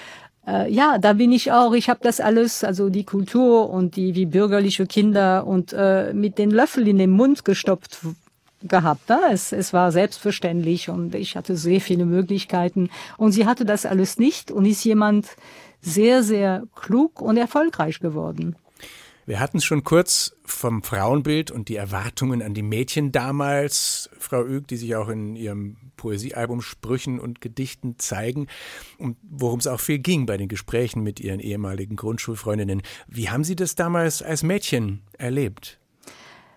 äh, 0.47 0.71
ja, 0.71 0.99
da 0.99 1.13
bin 1.13 1.31
ich 1.31 1.51
auch. 1.51 1.73
Ich 1.73 1.89
habe 1.89 1.99
das 2.03 2.19
alles, 2.19 2.63
also 2.63 2.89
die 2.89 3.03
Kultur 3.03 3.71
und 3.71 3.95
die 3.95 4.13
wie 4.13 4.27
bürgerliche 4.27 4.85
Kinder 4.85 5.45
und 5.47 5.73
äh, 5.73 6.13
mit 6.13 6.37
den 6.37 6.51
Löffel 6.51 6.87
in 6.87 6.99
den 6.99 7.09
Mund 7.09 7.43
gestopft 7.43 7.99
gehabt. 8.61 9.09
Ne? 9.09 9.19
Es, 9.31 9.51
es 9.51 9.73
war 9.73 9.91
selbstverständlich 9.91 10.87
und 10.87 11.15
ich 11.15 11.35
hatte 11.35 11.55
sehr 11.55 11.81
viele 11.81 12.05
Möglichkeiten. 12.05 12.91
Und 13.17 13.31
sie 13.31 13.47
hatte 13.47 13.65
das 13.65 13.87
alles 13.87 14.19
nicht 14.19 14.51
und 14.51 14.65
ist 14.65 14.83
jemand 14.83 15.27
sehr, 15.81 16.21
sehr 16.21 16.63
klug 16.75 17.21
und 17.21 17.37
erfolgreich 17.37 17.99
geworden. 17.99 18.55
Wir 19.29 19.39
hatten 19.39 19.57
es 19.57 19.65
schon 19.65 19.83
kurz 19.83 20.35
vom 20.43 20.81
Frauenbild 20.81 21.51
und 21.51 21.69
die 21.69 21.75
Erwartungen 21.75 22.41
an 22.41 22.55
die 22.55 22.63
Mädchen 22.63 23.11
damals, 23.11 24.09
Frau 24.17 24.43
Üg, 24.43 24.67
die 24.67 24.75
sich 24.75 24.95
auch 24.95 25.07
in 25.07 25.35
ihrem 25.35 25.77
Poesiealbum 25.97 26.63
Sprüchen 26.63 27.19
und 27.19 27.39
Gedichten 27.39 27.99
zeigen 27.99 28.47
und 28.97 29.17
worum 29.21 29.59
es 29.59 29.67
auch 29.67 29.81
viel 29.81 29.99
ging 29.99 30.25
bei 30.25 30.35
den 30.35 30.47
Gesprächen 30.47 31.03
mit 31.03 31.19
ihren 31.19 31.39
ehemaligen 31.39 31.95
Grundschulfreundinnen. 31.95 32.81
Wie 33.07 33.29
haben 33.29 33.43
Sie 33.43 33.55
das 33.55 33.75
damals 33.75 34.23
als 34.23 34.41
Mädchen 34.41 35.03
erlebt? 35.19 35.78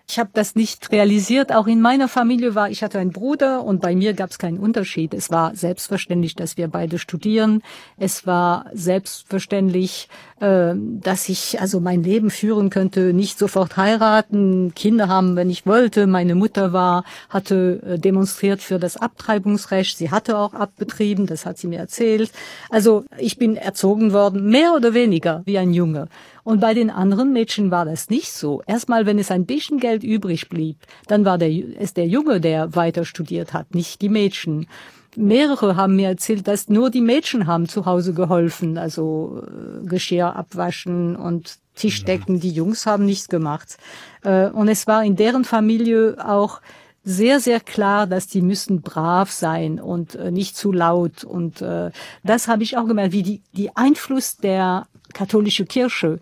Ich 0.09 0.19
habe 0.19 0.29
das 0.33 0.55
nicht 0.55 0.91
realisiert. 0.91 1.53
Auch 1.53 1.65
in 1.65 1.79
meiner 1.79 2.07
Familie 2.09 2.55
war, 2.55 2.69
ich 2.69 2.83
hatte 2.83 2.99
einen 2.99 3.13
Bruder 3.13 3.63
und 3.63 3.81
bei 3.81 3.95
mir 3.95 4.13
gab 4.13 4.31
es 4.31 4.37
keinen 4.37 4.59
Unterschied. 4.59 5.13
Es 5.13 5.31
war 5.31 5.55
selbstverständlich, 5.55 6.35
dass 6.35 6.57
wir 6.57 6.67
beide 6.67 6.99
studieren. 6.99 7.63
Es 7.97 8.27
war 8.27 8.65
selbstverständlich, 8.73 10.09
äh, 10.41 10.73
dass 10.75 11.29
ich 11.29 11.61
also 11.61 11.79
mein 11.79 12.03
Leben 12.03 12.29
führen 12.31 12.69
könnte, 12.69 13.13
nicht 13.13 13.39
sofort 13.39 13.77
heiraten, 13.77 14.73
Kinder 14.75 15.07
haben, 15.07 15.37
wenn 15.37 15.49
ich 15.49 15.65
wollte. 15.65 16.05
Meine 16.05 16.35
Mutter 16.35 16.73
war, 16.73 17.05
hatte 17.29 17.81
äh, 17.83 17.97
demonstriert 17.97 18.61
für 18.61 18.79
das 18.79 18.97
Abtreibungsrecht. 18.97 19.97
Sie 19.97 20.11
hatte 20.11 20.37
auch 20.37 20.53
abbetrieben, 20.53 21.27
das 21.27 21.45
hat 21.45 21.57
sie 21.57 21.67
mir 21.67 21.79
erzählt. 21.79 22.31
Also 22.69 23.05
ich 23.17 23.37
bin 23.37 23.55
erzogen 23.55 24.11
worden, 24.11 24.49
mehr 24.49 24.73
oder 24.75 24.93
weniger 24.93 25.43
wie 25.45 25.57
ein 25.57 25.73
Junge. 25.73 26.09
Und 26.43 26.59
bei 26.59 26.73
den 26.73 26.89
anderen 26.89 27.31
Mädchen 27.31 27.71
war 27.71 27.85
das 27.85 28.09
nicht 28.09 28.31
so. 28.31 28.61
Erstmal, 28.67 29.05
wenn 29.05 29.17
es 29.17 29.31
ein 29.31 29.45
bisschen 29.45 29.79
Geld 29.79 30.03
übrig 30.03 30.49
blieb, 30.49 30.77
dann 31.07 31.25
war 31.25 31.37
der, 31.37 31.49
es 31.79 31.93
der 31.93 32.07
Junge, 32.07 32.41
der 32.41 32.75
weiter 32.75 33.05
studiert 33.05 33.53
hat, 33.53 33.73
nicht 33.73 34.01
die 34.01 34.09
Mädchen. 34.09 34.67
Mehrere 35.15 35.75
haben 35.75 35.95
mir 35.95 36.09
erzählt, 36.09 36.47
dass 36.47 36.69
nur 36.69 36.89
die 36.89 37.01
Mädchen 37.01 37.47
haben 37.47 37.67
zu 37.67 37.85
Hause 37.85 38.13
geholfen, 38.13 38.77
also 38.77 39.43
äh, 39.45 39.85
Geschirr 39.85 40.35
abwaschen 40.35 41.15
und 41.15 41.57
Tischdecken. 41.75 42.39
Die 42.39 42.51
Jungs 42.51 42.85
haben 42.85 43.05
nichts 43.05 43.29
gemacht. 43.29 43.77
Äh, 44.23 44.47
und 44.49 44.67
es 44.67 44.87
war 44.87 45.03
in 45.03 45.15
deren 45.15 45.45
Familie 45.45 46.17
auch 46.23 46.61
sehr, 47.03 47.39
sehr 47.39 47.59
klar, 47.59 48.07
dass 48.07 48.27
die 48.27 48.41
müssen 48.41 48.81
brav 48.81 49.31
sein 49.31 49.79
und 49.79 50.15
äh, 50.15 50.31
nicht 50.31 50.55
zu 50.55 50.71
laut. 50.71 51.23
Und 51.23 51.61
äh, 51.61 51.91
das 52.23 52.47
habe 52.47 52.63
ich 52.63 52.77
auch 52.77 52.87
gemerkt, 52.87 53.11
wie 53.11 53.23
die, 53.23 53.41
die 53.53 53.75
Einfluss 53.75 54.37
der 54.37 54.87
katholische 55.13 55.65
Kirche 55.65 56.19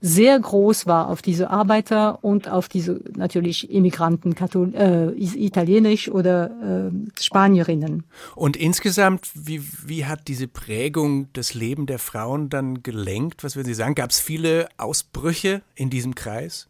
sehr 0.00 0.38
groß 0.38 0.86
war 0.86 1.08
auf 1.08 1.22
diese 1.22 1.50
Arbeiter 1.50 2.22
und 2.22 2.48
auf 2.48 2.68
diese 2.68 3.00
natürlich 3.16 3.70
Immigranten, 3.70 4.34
Kathol 4.34 4.74
äh, 4.74 5.10
italienisch 5.16 6.10
oder 6.10 6.90
äh, 6.90 7.20
Spanierinnen. 7.20 8.04
Und 8.34 8.56
insgesamt, 8.56 9.30
wie, 9.34 9.62
wie 9.84 10.04
hat 10.04 10.28
diese 10.28 10.48
Prägung 10.48 11.28
das 11.32 11.54
Leben 11.54 11.86
der 11.86 11.98
Frauen 11.98 12.50
dann 12.50 12.82
gelenkt? 12.82 13.42
Was 13.42 13.56
würden 13.56 13.68
Sie 13.68 13.74
sagen? 13.74 13.94
Gab 13.94 14.10
es 14.10 14.20
viele 14.20 14.68
Ausbrüche 14.76 15.62
in 15.74 15.88
diesem 15.88 16.14
Kreis? 16.14 16.68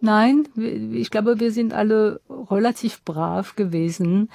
Nein, 0.00 0.46
ich 0.92 1.10
glaube, 1.10 1.40
wir 1.40 1.52
sind 1.52 1.72
alle 1.72 2.20
relativ 2.50 3.02
brav 3.02 3.56
gewesen 3.56 4.28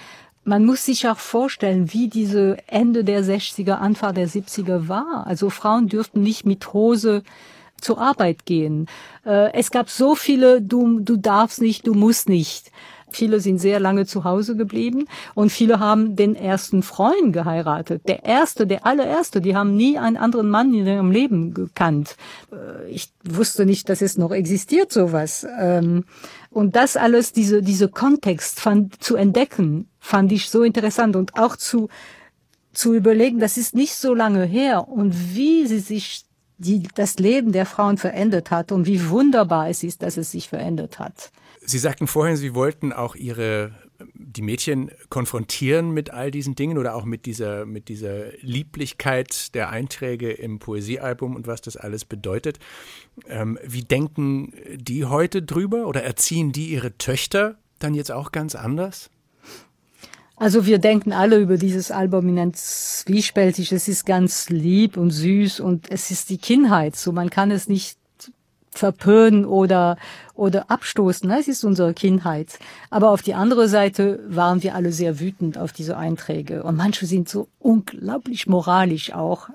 man 0.44 0.66
muss 0.66 0.86
sich 0.86 1.08
auch 1.08 1.18
vorstellen, 1.18 1.94
wie 1.94 2.08
diese 2.08 2.58
Ende 2.68 3.04
der 3.04 3.24
60er, 3.24 3.74
Anfang 3.74 4.16
der 4.16 4.28
70er 4.28 4.88
war. 4.88 5.26
Also 5.28 5.50
Frauen 5.50 5.88
dürften 5.88 6.22
nicht 6.22 6.46
mit 6.46 6.74
Hose 6.74 7.24
zur 7.80 8.00
Arbeit 8.00 8.46
gehen. 8.46 8.88
Äh, 9.26 9.54
es 9.54 9.72
gab 9.72 9.90
so 9.90 10.16
viele, 10.16 10.62
du, 10.62 11.00
du 11.00 11.18
darfst 11.18 11.62
nicht, 11.62 11.86
du 11.88 11.94
musst 11.94 12.30
nicht. 12.30 12.72
Viele 13.12 13.40
sind 13.40 13.60
sehr 13.60 13.80
lange 13.80 14.06
zu 14.06 14.24
Hause 14.24 14.56
geblieben 14.56 15.06
und 15.36 15.52
viele 15.52 15.80
haben 15.80 16.16
den 16.16 16.36
ersten 16.36 16.84
Freund 16.84 17.34
geheiratet. 17.34 18.08
Der 18.08 18.24
erste, 18.24 18.66
der 18.66 18.86
allererste, 18.86 19.42
die 19.42 19.56
haben 19.56 19.76
nie 19.76 19.98
einen 19.98 20.18
anderen 20.18 20.50
Mann 20.50 20.74
in 20.74 20.88
ihrem 20.88 21.12
Leben 21.12 21.54
gekannt. 21.54 22.16
Äh, 22.52 22.90
ich 22.90 23.12
wusste 23.24 23.66
nicht, 23.66 23.90
dass 23.90 24.02
es 24.02 24.18
noch 24.18 24.32
existiert, 24.32 24.92
sowas. 24.92 25.46
Ähm, 25.60 26.06
und 26.50 26.76
das 26.76 26.98
alles, 26.98 27.34
diese, 27.34 27.62
diese 27.62 27.88
Kontext 27.88 28.60
fand, 28.60 29.02
zu 29.02 29.16
entdecken, 29.16 29.88
fand 30.00 30.32
ich 30.32 30.50
so 30.50 30.64
interessant 30.64 31.16
und 31.16 31.38
auch 31.38 31.56
zu, 31.56 31.90
zu 32.74 32.94
überlegen, 32.94 33.40
das 33.40 33.58
ist 33.58 33.76
nicht 33.76 33.96
so 33.96 34.14
lange 34.14 34.44
her 34.44 34.88
und 34.88 35.36
wie 35.36 35.68
sie 35.68 35.80
sich 35.80 36.26
die, 36.58 36.88
das 36.96 37.18
Leben 37.18 37.52
der 37.52 37.66
Frauen 37.66 37.98
verändert 37.98 38.52
hat 38.52 38.72
und 38.72 38.86
wie 38.86 39.10
wunderbar 39.10 39.70
es 39.70 39.84
ist, 39.84 40.04
dass 40.04 40.18
es 40.18 40.32
sich 40.32 40.50
verändert 40.50 41.00
hat. 41.00 41.32
Sie 41.64 41.78
sagten 41.78 42.08
vorhin, 42.08 42.38
Sie 42.38 42.56
wollten 42.56 42.92
auch 42.92 43.16
Ihre 43.16 43.72
die 44.14 44.42
Mädchen 44.42 44.92
konfrontieren 45.10 45.92
mit 45.92 46.12
all 46.12 46.32
diesen 46.32 46.56
Dingen 46.56 46.78
oder 46.78 46.96
auch 46.96 47.06
mit 47.06 47.26
dieser, 47.26 47.66
mit 47.66 47.90
dieser 47.90 48.32
Lieblichkeit 48.42 49.54
der 49.54 49.70
Einträge 49.70 50.32
im 50.32 50.60
Poesiealbum 50.60 51.36
und 51.36 51.48
was 51.48 51.62
das 51.62 51.78
alles 51.78 52.06
bedeutet. 52.06 52.60
Ähm, 53.28 53.60
wie 53.64 53.84
denken 53.84 54.54
die 54.76 55.06
heute 55.06 55.42
drüber 55.42 55.88
oder 55.88 56.04
erziehen 56.04 56.52
die 56.52 56.70
ihre 56.70 56.98
Töchter 56.98 57.58
dann 57.80 57.94
jetzt 57.94 58.12
auch 58.12 58.32
ganz 58.32 58.56
anders? 58.56 59.10
Also 60.36 60.66
wir 60.66 60.80
denken 60.80 61.14
alle 61.14 61.38
über 61.38 61.58
dieses 61.58 61.92
Album 61.92 62.28
in 62.30 62.40
ein 62.40 62.54
zwiespältig. 62.56 63.72
Es 63.72 63.88
ist 63.88 64.06
ganz 64.06 64.50
lieb 64.50 64.98
und 64.98 65.12
süß 65.12 65.60
und 65.60 65.92
es 65.92 66.10
ist 66.10 66.30
die 66.30 66.40
Kindheit. 66.40 66.96
So 66.96 67.12
man 67.12 67.30
kann 67.30 67.52
es 67.52 67.70
nicht 67.70 68.01
verpönen 68.72 69.46
oder, 69.46 69.98
oder 70.34 70.72
abstoßen. 70.72 71.30
Es 71.32 71.48
ist 71.48 71.64
unsere 71.64 71.94
Kindheit. 71.94 72.58
Aber 72.90 73.12
auf 73.12 73.22
die 73.22 73.34
andere 73.34 73.68
Seite 73.68 74.20
waren 74.28 74.64
wir 74.64 74.76
alle 74.76 74.92
sehr 74.92 75.20
wütend 75.20 75.58
auf 75.58 75.74
diese 75.74 75.98
Einträge. 75.98 76.64
Und 76.64 76.78
manche 76.78 77.06
sind 77.06 77.30
so 77.30 77.48
unglaublich 77.60 78.48
moralisch 78.48 79.14
auch. 79.14 79.50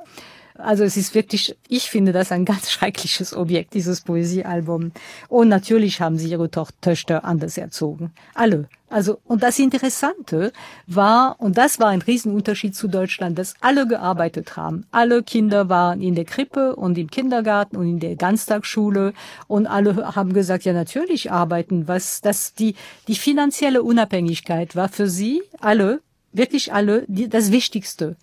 Also 0.59 0.85
es 0.85 0.97
ist 0.97 1.15
wirklich, 1.15 1.57
ich 1.69 1.91
finde 1.91 2.13
das 2.13 2.33
ein 2.33 2.45
ganz 2.45 2.71
schreckliches 2.77 3.35
Objekt, 3.35 3.75
dieses 3.75 4.01
Poesiealbum. 4.01 4.93
Und 5.29 5.49
natürlich 5.49 6.01
haben 6.01 6.19
sie 6.19 6.31
ihre 6.31 6.51
Töchter 6.51 7.25
anders 7.25 7.59
erzogen. 7.59 8.13
Alle. 8.35 8.69
Also, 8.89 9.19
und 9.25 9.43
das 9.43 9.59
Interessante 9.59 10.53
war, 10.87 11.41
und 11.41 11.59
das 11.59 11.81
war 11.81 11.89
ein 11.89 12.03
Riesenunterschied 12.03 12.77
zu 12.77 12.87
Deutschland, 12.87 13.37
dass 13.37 13.55
alle 13.61 13.89
gearbeitet 13.89 14.57
haben. 14.57 14.87
Alle 14.93 15.25
Kinder 15.25 15.69
waren 15.69 16.01
in 16.01 16.15
der 16.15 16.25
Krippe 16.25 16.77
und 16.77 16.97
im 16.97 17.11
Kindergarten 17.11 17.77
und 17.77 17.89
in 17.89 17.99
der 17.99 18.15
Ganztagsschule 18.15 19.13
und 19.49 19.67
alle 19.67 20.15
haben 20.15 20.33
gesagt, 20.33 20.65
ja, 20.65 20.73
natürlich 20.73 21.33
arbeiten. 21.33 21.89
Was, 21.89 22.21
das, 22.21 22.55
die, 22.55 22.77
die 23.09 23.17
finanzielle 23.17 23.83
Unabhängigkeit 23.83 24.77
war 24.77 24.89
für 24.89 25.09
sie 25.09 25.43
alle, 25.61 26.01
wirklich 26.33 26.73
alle, 26.73 27.05
die, 27.09 27.29
das 27.29 27.51
Wichtigste. 27.51 28.17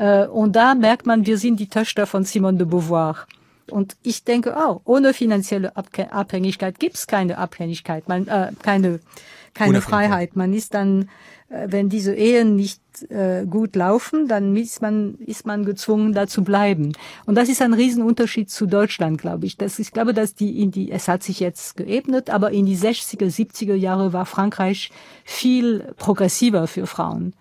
Äh, 0.00 0.26
und 0.26 0.56
da 0.56 0.74
merkt 0.74 1.06
man, 1.06 1.26
wir 1.26 1.36
sind 1.36 1.60
die 1.60 1.68
Töchter 1.68 2.06
von 2.06 2.24
Simone 2.24 2.56
de 2.56 2.66
Beauvoir. 2.66 3.26
Und 3.70 3.96
ich 4.02 4.24
denke 4.24 4.56
auch, 4.56 4.80
ohne 4.84 5.12
finanzielle 5.12 5.76
Abhängigkeit 5.76 6.80
gibt's 6.80 7.06
keine 7.06 7.38
Abhängigkeit, 7.38 8.08
man, 8.08 8.26
äh, 8.26 8.50
keine, 8.62 8.98
keine 9.54 9.80
Freiheit. 9.82 10.34
Man 10.36 10.54
ist 10.54 10.72
dann, 10.72 11.10
äh, 11.50 11.66
wenn 11.68 11.90
diese 11.90 12.14
Ehen 12.14 12.56
nicht 12.56 12.80
äh, 13.10 13.44
gut 13.44 13.76
laufen, 13.76 14.26
dann 14.26 14.56
ist 14.56 14.80
man, 14.80 15.16
ist 15.18 15.46
man 15.46 15.66
gezwungen, 15.66 16.14
da 16.14 16.26
zu 16.26 16.42
bleiben. 16.42 16.94
Und 17.26 17.34
das 17.34 17.50
ist 17.50 17.60
ein 17.60 17.74
Riesenunterschied 17.74 18.50
zu 18.50 18.66
Deutschland, 18.66 19.20
glaube 19.20 19.44
ich. 19.44 19.58
Das, 19.58 19.78
ich 19.78 19.92
glaube, 19.92 20.14
dass 20.14 20.34
die 20.34 20.62
in 20.62 20.70
die, 20.70 20.90
es 20.90 21.08
hat 21.08 21.22
sich 21.22 21.40
jetzt 21.40 21.76
geebnet, 21.76 22.30
aber 22.30 22.52
in 22.52 22.64
die 22.64 22.76
60er, 22.76 23.26
70er 23.26 23.74
Jahre 23.74 24.14
war 24.14 24.24
Frankreich 24.24 24.90
viel 25.24 25.92
progressiver 25.98 26.66
für 26.66 26.86
Frauen. 26.86 27.34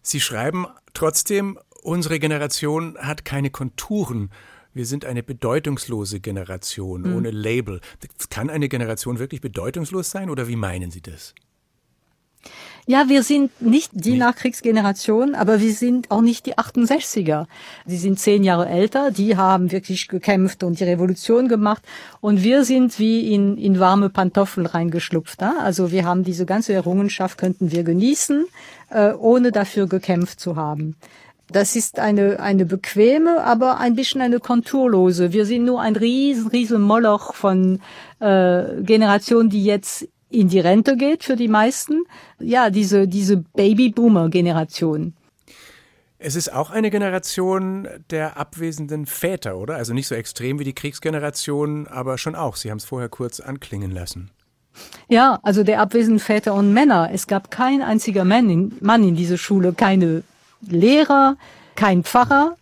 Sie 0.00 0.20
schreiben 0.20 0.68
trotzdem, 0.96 1.58
unsere 1.82 2.18
Generation 2.18 2.96
hat 2.98 3.24
keine 3.24 3.50
Konturen. 3.50 4.30
Wir 4.72 4.86
sind 4.86 5.04
eine 5.04 5.22
bedeutungslose 5.22 6.20
Generation 6.20 7.02
mhm. 7.02 7.16
ohne 7.16 7.30
Label. 7.30 7.80
Kann 8.30 8.50
eine 8.50 8.68
Generation 8.68 9.18
wirklich 9.18 9.40
bedeutungslos 9.40 10.10
sein 10.10 10.30
oder 10.30 10.48
wie 10.48 10.56
meinen 10.56 10.90
Sie 10.90 11.02
das? 11.02 11.34
Ja, 12.88 13.08
wir 13.08 13.24
sind 13.24 13.60
nicht 13.60 13.90
die. 13.94 14.16
Nachkriegsgeneration, 14.16 15.34
aber 15.34 15.60
wir 15.60 15.72
sind 15.72 16.12
auch 16.12 16.20
nicht 16.20 16.46
die 16.46 16.54
68er. 16.54 17.46
Die 17.84 17.96
sind 17.96 18.20
zehn 18.20 18.44
Jahre 18.44 18.68
älter, 18.68 19.10
die 19.10 19.36
haben 19.36 19.72
wirklich 19.72 20.06
gekämpft 20.06 20.62
und 20.62 20.78
die 20.78 20.84
Revolution 20.84 21.48
gemacht. 21.48 21.82
Und 22.20 22.44
wir 22.44 22.64
sind 22.64 23.00
wie 23.00 23.34
in, 23.34 23.58
in 23.58 23.80
warme 23.80 24.08
Pantoffeln 24.08 24.66
reingeschlupft. 24.66 25.40
Ne? 25.40 25.54
Also 25.60 25.90
wir 25.90 26.04
haben 26.04 26.22
diese 26.22 26.46
ganze 26.46 26.74
Errungenschaft, 26.74 27.38
könnten 27.38 27.72
wir 27.72 27.82
genießen, 27.82 28.46
äh, 28.90 29.12
ohne 29.12 29.50
dafür 29.50 29.88
gekämpft 29.88 30.38
zu 30.38 30.54
haben. 30.54 30.94
Das 31.50 31.74
ist 31.74 31.98
eine, 31.98 32.38
eine 32.38 32.66
bequeme, 32.66 33.42
aber 33.42 33.78
ein 33.78 33.96
bisschen 33.96 34.20
eine 34.20 34.38
konturlose. 34.38 35.32
Wir 35.32 35.44
sind 35.44 35.64
nur 35.64 35.80
ein 35.80 35.96
riesen, 35.96 36.48
riesen 36.48 36.80
Moloch 36.80 37.34
von 37.34 37.80
äh, 38.20 38.82
Generationen, 38.82 39.50
die 39.50 39.64
jetzt 39.64 40.08
in 40.30 40.48
die 40.48 40.60
Rente 40.60 40.96
geht 40.96 41.24
für 41.24 41.36
die 41.36 41.48
meisten. 41.48 42.04
Ja, 42.38 42.70
diese, 42.70 43.06
diese 43.08 43.36
Baby-Boomer-Generation. 43.36 45.14
Es 46.18 46.34
ist 46.34 46.52
auch 46.52 46.70
eine 46.70 46.90
Generation 46.90 47.86
der 48.10 48.38
abwesenden 48.38 49.06
Väter, 49.06 49.58
oder? 49.58 49.76
Also 49.76 49.92
nicht 49.92 50.08
so 50.08 50.14
extrem 50.14 50.58
wie 50.58 50.64
die 50.64 50.74
Kriegsgeneration, 50.74 51.86
aber 51.86 52.16
schon 52.16 52.34
auch. 52.34 52.56
Sie 52.56 52.70
haben 52.70 52.78
es 52.78 52.86
vorher 52.86 53.08
kurz 53.08 53.38
anklingen 53.38 53.90
lassen. 53.90 54.30
Ja, 55.08 55.38
also 55.42 55.62
der 55.62 55.80
abwesenden 55.80 56.20
Väter 56.20 56.54
und 56.54 56.72
Männer. 56.72 57.10
Es 57.12 57.26
gab 57.26 57.50
kein 57.50 57.82
einziger 57.82 58.24
Mann 58.24 58.50
in, 58.50 58.76
Mann 58.80 59.06
in 59.06 59.14
dieser 59.14 59.38
Schule, 59.38 59.72
keine 59.72 60.22
Lehrer, 60.62 61.36
kein 61.76 62.02
Pfarrer, 62.02 62.56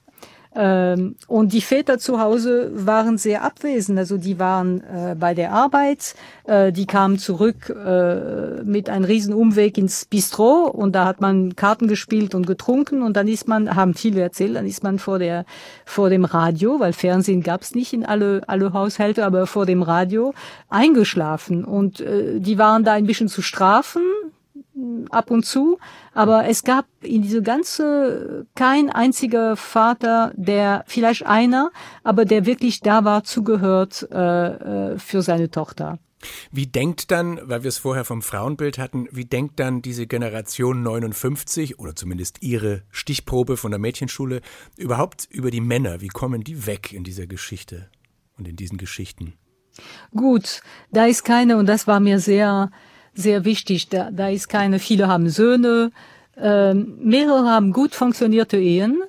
ähm, 0.56 1.16
und 1.26 1.52
die 1.52 1.60
Väter 1.60 1.98
zu 1.98 2.20
Hause 2.20 2.70
waren 2.74 3.18
sehr 3.18 3.42
abwesend. 3.42 3.98
Also 3.98 4.18
die 4.18 4.38
waren 4.38 4.82
äh, 4.84 5.16
bei 5.18 5.34
der 5.34 5.52
Arbeit, 5.52 6.14
äh, 6.44 6.70
die 6.70 6.86
kamen 6.86 7.18
zurück 7.18 7.70
äh, 7.70 8.62
mit 8.62 8.88
einem 8.88 9.04
riesen 9.04 9.34
Umweg 9.34 9.76
ins 9.78 10.04
Bistro. 10.04 10.68
Und 10.68 10.94
da 10.94 11.06
hat 11.06 11.20
man 11.20 11.56
Karten 11.56 11.88
gespielt 11.88 12.36
und 12.36 12.46
getrunken. 12.46 13.02
Und 13.02 13.16
dann 13.16 13.26
ist 13.26 13.48
man, 13.48 13.74
haben 13.74 13.94
viele 13.94 14.20
erzählt, 14.20 14.54
dann 14.54 14.66
ist 14.66 14.84
man 14.84 15.00
vor 15.00 15.18
der 15.18 15.44
vor 15.84 16.08
dem 16.08 16.24
Radio, 16.24 16.78
weil 16.78 16.92
Fernsehen 16.92 17.42
gab's 17.42 17.74
nicht 17.74 17.92
in 17.92 18.06
alle 18.06 18.42
alle 18.46 18.72
Haushalte, 18.72 19.24
aber 19.24 19.48
vor 19.48 19.66
dem 19.66 19.82
Radio 19.82 20.34
eingeschlafen. 20.68 21.64
Und 21.64 22.00
äh, 22.00 22.38
die 22.38 22.58
waren 22.58 22.84
da 22.84 22.92
ein 22.92 23.06
bisschen 23.06 23.28
zu 23.28 23.42
strafen 23.42 24.02
ab 25.10 25.30
und 25.30 25.44
zu, 25.44 25.78
aber 26.14 26.48
es 26.48 26.62
gab 26.62 26.86
in 27.02 27.22
diese 27.22 27.42
ganze 27.42 28.46
kein 28.54 28.90
einziger 28.90 29.56
Vater, 29.56 30.32
der 30.36 30.84
vielleicht 30.86 31.26
einer, 31.26 31.70
aber 32.02 32.24
der 32.24 32.46
wirklich 32.46 32.80
da 32.80 33.04
war, 33.04 33.24
zugehört 33.24 34.08
äh, 34.10 34.92
äh, 34.92 34.98
für 34.98 35.22
seine 35.22 35.50
Tochter. 35.50 35.98
Wie 36.50 36.66
denkt 36.66 37.10
dann, 37.10 37.38
weil 37.42 37.64
wir 37.64 37.68
es 37.68 37.78
vorher 37.78 38.04
vom 38.04 38.22
Frauenbild 38.22 38.78
hatten, 38.78 39.08
wie 39.10 39.26
denkt 39.26 39.60
dann 39.60 39.82
diese 39.82 40.06
Generation 40.06 40.82
59 40.82 41.78
oder 41.78 41.94
zumindest 41.94 42.42
ihre 42.42 42.82
Stichprobe 42.90 43.56
von 43.56 43.70
der 43.70 43.80
Mädchenschule 43.80 44.40
überhaupt 44.78 45.28
über 45.30 45.50
die 45.50 45.60
Männer? 45.60 46.00
Wie 46.00 46.08
kommen 46.08 46.42
die 46.42 46.66
weg 46.66 46.92
in 46.92 47.04
dieser 47.04 47.26
Geschichte 47.26 47.90
und 48.38 48.48
in 48.48 48.56
diesen 48.56 48.78
Geschichten? 48.78 49.34
Gut, 50.12 50.62
da 50.92 51.06
ist 51.06 51.24
keine, 51.24 51.56
und 51.56 51.66
das 51.66 51.86
war 51.86 52.00
mir 52.00 52.20
sehr 52.20 52.70
sehr 53.14 53.44
wichtig. 53.44 53.88
Da, 53.88 54.10
da 54.10 54.28
ist 54.28 54.48
keine, 54.48 54.78
viele 54.78 55.08
haben 55.08 55.28
Söhne, 55.28 55.90
äh, 56.36 56.74
mehrere 56.74 57.48
haben 57.48 57.72
gut 57.72 57.94
funktionierte 57.94 58.56
Ehen. 58.56 59.02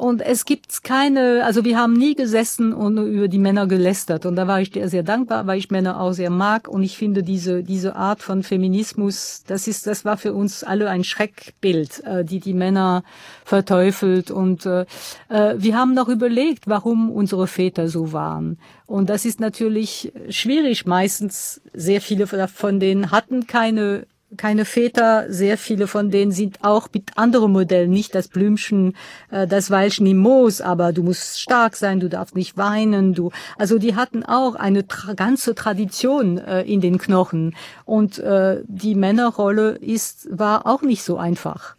Und 0.00 0.22
es 0.22 0.46
gibt 0.46 0.82
keine, 0.82 1.44
also 1.44 1.62
wir 1.62 1.76
haben 1.76 1.92
nie 1.92 2.14
gesessen 2.14 2.72
und 2.72 2.96
über 2.96 3.28
die 3.28 3.38
Männer 3.38 3.66
gelästert. 3.66 4.24
Und 4.24 4.34
da 4.34 4.46
war 4.46 4.58
ich 4.58 4.72
sehr 4.84 5.02
dankbar, 5.02 5.46
weil 5.46 5.58
ich 5.58 5.70
Männer 5.70 6.00
auch 6.00 6.12
sehr 6.12 6.30
mag. 6.30 6.68
Und 6.68 6.82
ich 6.82 6.96
finde 6.96 7.22
diese, 7.22 7.62
diese 7.62 7.96
Art 7.96 8.22
von 8.22 8.42
Feminismus, 8.42 9.44
das 9.46 9.68
ist, 9.68 9.86
das 9.86 10.06
war 10.06 10.16
für 10.16 10.32
uns 10.32 10.64
alle 10.64 10.88
ein 10.88 11.04
Schreckbild, 11.04 12.02
äh, 12.04 12.24
die 12.24 12.40
die 12.40 12.54
Männer 12.54 13.04
verteufelt. 13.44 14.30
Und 14.30 14.64
äh, 14.64 14.86
äh 15.28 15.56
wir 15.58 15.76
haben 15.76 15.92
noch 15.92 16.08
überlegt, 16.08 16.66
warum 16.66 17.10
unsere 17.10 17.46
Väter 17.46 17.90
so 17.90 18.14
waren. 18.14 18.58
Und 18.86 19.10
das 19.10 19.26
ist 19.26 19.38
natürlich 19.38 20.14
schwierig. 20.30 20.86
Meistens 20.86 21.60
sehr 21.74 22.00
viele 22.00 22.26
von 22.26 22.80
denen 22.80 23.10
hatten 23.10 23.46
keine 23.46 24.06
keine 24.36 24.64
Väter, 24.64 25.26
sehr 25.32 25.58
viele 25.58 25.86
von 25.86 26.10
denen 26.10 26.32
sind 26.32 26.62
auch 26.62 26.88
mit 26.92 27.16
anderen 27.16 27.52
Modellen, 27.52 27.90
nicht 27.90 28.14
das 28.14 28.28
Blümchen, 28.28 28.96
äh, 29.30 29.46
das 29.46 29.70
Weilchen 29.70 30.06
im 30.06 30.18
Moos, 30.18 30.60
aber 30.60 30.92
du 30.92 31.02
musst 31.02 31.40
stark 31.40 31.76
sein, 31.76 32.00
du 32.00 32.08
darfst 32.08 32.36
nicht 32.36 32.56
weinen, 32.56 33.14
du, 33.14 33.30
also 33.58 33.78
die 33.78 33.96
hatten 33.96 34.24
auch 34.24 34.54
eine 34.54 34.86
tra 34.86 35.14
ganze 35.14 35.54
Tradition 35.54 36.38
äh, 36.38 36.62
in 36.62 36.80
den 36.80 36.98
Knochen 36.98 37.56
und 37.84 38.18
äh, 38.18 38.62
die 38.66 38.94
Männerrolle 38.94 39.72
ist, 39.72 40.28
war 40.30 40.66
auch 40.66 40.82
nicht 40.82 41.02
so 41.02 41.16
einfach. 41.16 41.74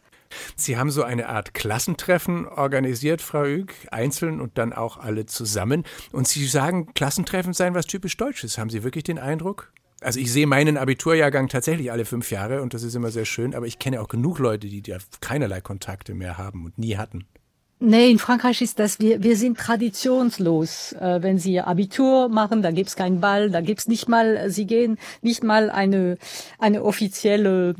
Sie 0.56 0.78
haben 0.78 0.92
so 0.92 1.04
eine 1.04 1.28
Art 1.28 1.54
Klassentreffen 1.54 2.48
organisiert, 2.48 3.22
Frau 3.22 3.44
Üg, 3.44 3.74
einzeln 3.92 4.40
und 4.40 4.58
dann 4.58 4.72
auch 4.72 4.98
alle 4.98 5.26
zusammen. 5.26 5.84
Und 6.14 6.28
Sie 6.28 6.46
sagen, 6.46 6.94
Klassentreffen 6.94 7.54
seien 7.54 7.74
was 7.74 7.86
typisch 7.86 8.16
Deutsches. 8.16 8.58
Haben 8.58 8.70
Sie 8.70 8.84
wirklich 8.84 9.04
den 9.04 9.20
Eindruck? 9.20 9.74
Also 10.02 10.20
ich 10.20 10.32
sehe 10.32 10.48
meinen 10.48 10.78
Abiturjahrgang 10.78 11.48
tatsächlich 11.48 11.92
alle 11.92 12.06
fünf 12.06 12.32
Jahre 12.32 12.64
und 12.64 12.74
das 12.74 12.82
ist 12.82 12.96
immer 12.96 13.12
sehr 13.12 13.26
schön, 13.26 13.54
aber 13.54 13.68
ich 13.68 13.78
kenne 13.78 14.02
auch 14.02 14.08
genug 14.08 14.40
Leute, 14.40 14.68
die 14.68 14.82
da 14.82 14.98
keinerlei 15.22 15.62
Kontakte 15.62 16.16
mehr 16.16 16.40
haben 16.40 16.66
und 16.66 16.80
nie 16.80 16.98
hatten. 16.98 17.26
Nee, 17.84 18.12
in 18.12 18.20
Frankreich 18.20 18.62
ist 18.62 18.78
das, 18.78 19.00
wir, 19.00 19.24
wir 19.24 19.36
sind 19.36 19.58
traditionslos. 19.58 20.94
Äh, 20.94 21.24
wenn 21.24 21.40
Sie 21.40 21.60
Abitur 21.60 22.30
machen, 22.30 22.62
da 22.62 22.70
gibt's 22.70 22.96
keinen 22.96 23.22
Ball, 23.22 23.50
da 23.50 23.62
gibt's 23.62 23.88
nicht 23.88 24.08
mal, 24.08 24.52
Sie 24.52 24.68
gehen 24.68 25.00
nicht 25.24 25.44
mal 25.44 25.72
eine, 25.72 26.20
eine 26.60 26.84
offizielle 26.84 27.76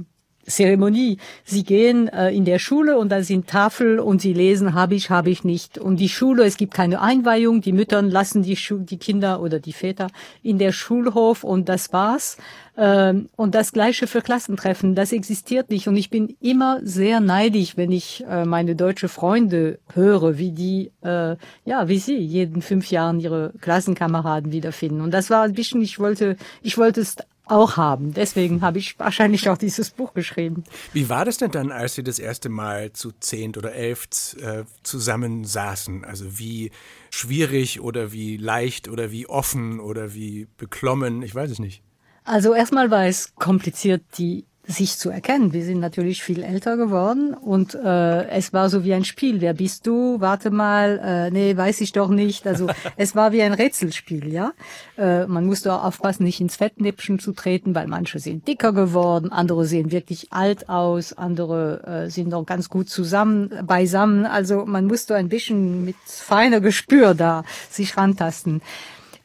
Zeremonie. 0.46 1.18
Sie 1.44 1.64
gehen 1.64 2.08
äh, 2.08 2.32
in 2.32 2.46
der 2.46 2.60
Schule 2.60 2.98
und 2.98 3.10
da 3.10 3.24
sind 3.24 3.48
Tafel 3.48 4.00
und 4.00 4.22
sie 4.22 4.34
lesen, 4.34 4.74
habe 4.74 4.96
ich, 4.96 5.10
habe 5.10 5.30
ich 5.30 5.44
nicht. 5.44 5.78
Und 5.78 5.98
die 5.98 6.10
Schule, 6.10 6.44
es 6.44 6.58
gibt 6.58 6.74
keine 6.74 7.02
Einweihung, 7.02 7.62
die 7.62 7.74
Mütter 7.74 8.02
lassen 8.02 8.44
die, 8.44 8.56
Schu 8.56 8.80
die 8.80 8.98
Kinder 8.98 9.42
oder 9.42 9.60
die 9.60 9.74
Väter 9.74 10.08
in 10.44 10.58
der 10.58 10.72
Schulhof 10.72 11.44
und 11.44 11.70
das 11.70 11.94
war's. 11.94 12.38
Ähm, 12.78 13.30
und 13.36 13.54
das 13.54 13.74
Gleiche 13.74 14.08
für 14.08 14.22
Klassentreffen, 14.22 14.96
das 14.96 15.12
existiert 15.12 15.70
nicht. 15.70 15.88
Und 15.88 15.98
ich 15.98 16.10
bin 16.10 16.36
immer 16.40 16.80
sehr 16.84 17.20
neidisch, 17.20 17.76
wenn 17.76 17.92
ich 17.92 18.24
äh, 18.30 18.46
meine 18.46 18.76
deutsche 18.76 19.10
Freunde 19.10 19.80
höre, 19.94 20.38
wie 20.38 20.52
die, 20.52 20.92
äh, 21.02 21.36
ja, 21.66 21.88
wie 21.88 22.00
sie 22.00 22.18
jeden 22.18 22.62
fünf 22.62 22.90
Jahren 22.90 23.20
ihre 23.20 23.54
Klassenkameraden 23.60 24.52
wiederfinden. 24.52 25.02
Und 25.02 25.14
das 25.14 25.30
war 25.30 25.44
ein 25.44 25.54
bisschen, 25.54 25.82
ich 25.82 26.00
wollte, 26.00 26.38
ich 26.62 26.78
wollte 26.78 27.02
es 27.02 27.18
auch 27.52 27.78
haben. 27.78 28.14
Deswegen 28.14 28.62
habe 28.62 28.80
ich 28.80 28.98
wahrscheinlich 29.00 29.50
auch 29.50 29.58
dieses 29.58 29.92
Buch 29.92 30.14
geschrieben. 30.14 30.64
Wie 30.94 31.10
war 31.10 31.26
das 31.26 31.38
denn 31.38 31.52
dann, 31.52 31.72
als 31.72 31.96
Sie 31.96 32.04
das 32.04 32.20
erste 32.20 32.50
Mal 32.50 32.94
zu 32.94 33.12
zehnt 33.12 33.58
oder 33.58 33.74
elft 33.74 34.38
äh, 34.42 34.64
zusammen 34.84 35.46
saßen? 35.46 36.06
Also 36.06 36.40
wie 36.40 36.72
schwierig 37.12 37.82
oder 37.82 38.12
wie 38.12 38.38
leicht 38.38 38.88
oder 38.88 39.12
wie 39.12 39.28
offen 39.28 39.80
oder 39.80 40.14
wie 40.14 40.48
beklommen? 40.58 41.22
Ich 41.22 41.36
weiß 41.36 41.52
es 41.52 41.60
nicht. 41.60 41.84
Also 42.24 42.54
erstmal 42.54 42.92
war 42.92 43.06
es 43.06 43.36
kompliziert, 43.36 44.04
die 44.18 44.46
sich 44.72 44.98
zu 44.98 45.10
erkennen. 45.10 45.54
Wir 45.54 45.64
sind 45.64 45.80
natürlich 45.80 46.24
viel 46.24 46.44
älter 46.44 46.78
geworden 46.78 47.34
und 47.34 47.76
äh, 47.76 48.28
es 48.30 48.54
war 48.54 48.70
so 48.70 48.84
wie 48.84 48.94
ein 48.94 49.06
Spiel. 49.06 49.42
Wer 49.42 49.54
bist 49.54 49.86
du? 49.86 50.20
Warte 50.20 50.50
mal, 50.50 51.00
äh, 51.04 51.32
nee, 51.32 51.56
weiß 51.56 51.82
ich 51.82 51.92
doch 51.92 52.10
nicht. 52.10 52.48
Also 52.48 52.68
es 52.98 53.16
war 53.16 53.32
wie 53.32 53.42
ein 53.42 53.54
Rätselspiel, 53.54 54.32
ja. 54.32 54.54
Äh, 54.98 55.26
man 55.28 55.46
musste 55.46 55.74
auch 55.74 55.84
aufpassen, 55.84 56.24
nicht 56.24 56.42
ins 56.42 56.56
Fettnäpfchen 56.56 57.20
zu 57.20 57.34
treten, 57.34 57.76
weil 57.76 57.88
manche 57.88 58.20
sind 58.20 58.48
dicker 58.48 58.74
geworden, 58.74 59.32
andere 59.32 59.66
sehen 59.66 59.92
wirklich 59.92 60.32
alt 60.32 60.70
aus, 60.70 61.14
andere 61.14 62.06
äh, 62.06 62.10
sind 62.10 62.30
noch 62.30 62.46
ganz 62.46 62.70
gut 62.70 62.90
zusammen 62.90 63.52
beisammen. 63.66 64.26
Also 64.26 64.66
man 64.66 64.86
musste 64.86 65.16
ein 65.16 65.30
bisschen 65.30 65.86
mit 65.86 65.96
feiner 66.06 66.62
Gespür 66.62 67.14
da 67.14 67.44
sich 67.70 67.98
rantasten 67.98 68.62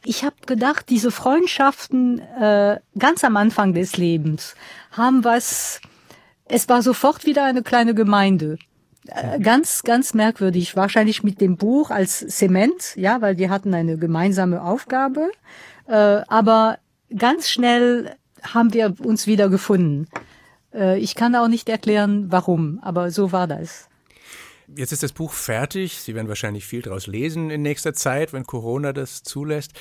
ich 0.07 0.23
habe 0.23 0.35
gedacht, 0.45 0.89
diese 0.89 1.11
Freundschaften 1.11 2.19
äh, 2.19 2.79
ganz 2.97 3.23
am 3.23 3.35
Anfang 3.35 3.73
des 3.73 3.97
Lebens 3.97 4.55
haben 4.91 5.23
was, 5.23 5.81
es 6.45 6.69
war 6.69 6.81
sofort 6.81 7.25
wieder 7.25 7.43
eine 7.43 7.61
kleine 7.61 7.93
Gemeinde. 7.93 8.57
Äh, 9.07 9.39
ganz, 9.39 9.83
ganz 9.83 10.13
merkwürdig. 10.13 10.75
Wahrscheinlich 10.75 11.23
mit 11.23 11.41
dem 11.41 11.57
Buch 11.57 11.91
als 11.91 12.25
Zement, 12.27 12.95
ja, 12.95 13.21
weil 13.21 13.35
die 13.35 13.49
hatten 13.49 13.73
eine 13.73 13.97
gemeinsame 13.97 14.61
Aufgabe. 14.61 15.29
Äh, 15.87 16.21
aber 16.27 16.79
ganz 17.15 17.49
schnell 17.49 18.15
haben 18.41 18.73
wir 18.73 18.95
uns 19.03 19.27
wieder 19.27 19.49
gefunden. 19.49 20.07
Äh, 20.73 20.99
ich 20.99 21.15
kann 21.15 21.35
auch 21.35 21.49
nicht 21.49 21.67
erklären, 21.67 22.27
warum, 22.29 22.79
aber 22.81 23.11
so 23.11 23.33
war 23.33 23.47
das. 23.47 23.89
Jetzt 24.75 24.91
ist 24.91 25.01
das 25.01 25.13
Buch 25.13 25.31
fertig. 25.31 26.01
Sie 26.01 26.13
werden 26.13 26.27
wahrscheinlich 26.27 26.65
viel 26.65 26.81
daraus 26.81 27.07
lesen 27.07 27.49
in 27.49 27.61
nächster 27.61 27.93
Zeit, 27.93 28.33
wenn 28.33 28.45
Corona 28.45 28.91
das 28.91 29.23
zulässt. 29.23 29.71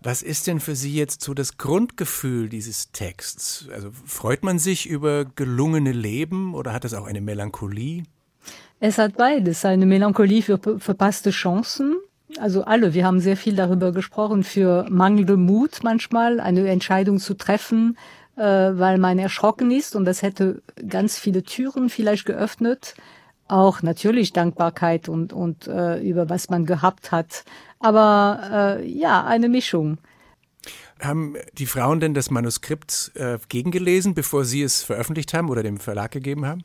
Was 0.00 0.22
ist 0.22 0.46
denn 0.46 0.60
für 0.60 0.76
Sie 0.76 0.94
jetzt 0.94 1.22
so 1.22 1.34
das 1.34 1.58
Grundgefühl 1.58 2.48
dieses 2.48 2.92
Texts? 2.92 3.68
Also 3.72 3.90
freut 4.04 4.44
man 4.44 4.60
sich 4.60 4.88
über 4.88 5.24
gelungene 5.24 5.90
Leben 5.90 6.54
oder 6.54 6.72
hat 6.72 6.84
es 6.84 6.94
auch 6.94 7.06
eine 7.06 7.20
Melancholie? 7.20 8.04
Es 8.78 8.98
hat 8.98 9.16
beides. 9.16 9.64
Eine 9.64 9.84
Melancholie 9.84 10.42
für 10.42 10.58
verpasste 10.78 11.30
Chancen. 11.30 11.96
Also 12.38 12.62
alle, 12.62 12.94
wir 12.94 13.04
haben 13.04 13.18
sehr 13.18 13.36
viel 13.36 13.56
darüber 13.56 13.90
gesprochen, 13.90 14.44
für 14.44 14.86
mangelnde 14.88 15.36
Mut 15.36 15.80
manchmal, 15.82 16.38
eine 16.38 16.68
Entscheidung 16.68 17.18
zu 17.18 17.34
treffen, 17.34 17.96
äh, 18.36 18.42
weil 18.42 18.98
man 18.98 19.18
erschrocken 19.18 19.70
ist 19.70 19.96
und 19.96 20.04
das 20.04 20.22
hätte 20.22 20.62
ganz 20.88 21.18
viele 21.18 21.42
Türen 21.42 21.88
vielleicht 21.88 22.26
geöffnet 22.26 22.94
auch 23.48 23.82
natürlich 23.82 24.32
Dankbarkeit 24.32 25.08
und, 25.08 25.32
und 25.32 25.66
äh, 25.66 26.00
über 26.00 26.28
was 26.28 26.50
man 26.50 26.66
gehabt 26.66 27.12
hat. 27.12 27.44
Aber 27.78 28.78
äh, 28.80 28.88
ja, 28.88 29.24
eine 29.24 29.48
Mischung. 29.48 29.98
Haben 31.00 31.36
die 31.58 31.66
Frauen 31.66 32.00
denn 32.00 32.14
das 32.14 32.30
Manuskript 32.30 33.12
äh, 33.14 33.38
gegengelesen, 33.48 34.14
bevor 34.14 34.44
sie 34.44 34.62
es 34.62 34.82
veröffentlicht 34.82 35.34
haben 35.34 35.50
oder 35.50 35.62
dem 35.62 35.78
Verlag 35.78 36.10
gegeben 36.10 36.46
haben? 36.46 36.64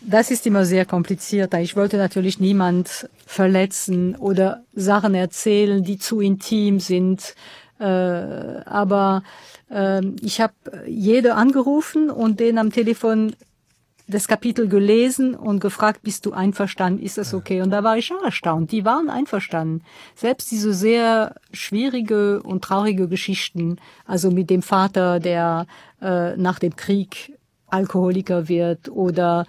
Das 0.00 0.30
ist 0.30 0.46
immer 0.46 0.64
sehr 0.64 0.84
kompliziert. 0.84 1.54
Ich 1.54 1.76
wollte 1.76 1.96
natürlich 1.96 2.38
niemand 2.38 3.08
verletzen 3.26 4.16
oder 4.16 4.62
Sachen 4.74 5.14
erzählen, 5.14 5.82
die 5.82 5.98
zu 5.98 6.20
intim 6.20 6.78
sind. 6.80 7.34
Äh, 7.78 7.84
aber 7.84 9.22
äh, 9.70 10.04
ich 10.20 10.40
habe 10.40 10.54
jede 10.86 11.34
angerufen 11.34 12.10
und 12.10 12.40
den 12.40 12.58
am 12.58 12.70
Telefon 12.70 13.34
das 14.06 14.28
Kapitel 14.28 14.68
gelesen 14.68 15.34
und 15.34 15.60
gefragt, 15.60 16.02
bist 16.02 16.26
du 16.26 16.32
einverstanden, 16.32 17.02
ist 17.02 17.16
das 17.16 17.32
okay? 17.32 17.62
Und 17.62 17.70
da 17.70 17.82
war 17.82 17.96
ich 17.96 18.06
schon 18.06 18.22
erstaunt. 18.22 18.70
Die 18.70 18.84
waren 18.84 19.08
einverstanden. 19.08 19.82
Selbst 20.14 20.50
diese 20.50 20.74
sehr 20.74 21.36
schwierige 21.52 22.42
und 22.42 22.62
traurige 22.62 23.08
Geschichten, 23.08 23.78
also 24.04 24.30
mit 24.30 24.50
dem 24.50 24.62
Vater, 24.62 25.20
der 25.20 25.66
äh, 26.02 26.36
nach 26.36 26.58
dem 26.58 26.76
Krieg 26.76 27.32
Alkoholiker 27.68 28.48
wird 28.48 28.88
oder 28.90 29.46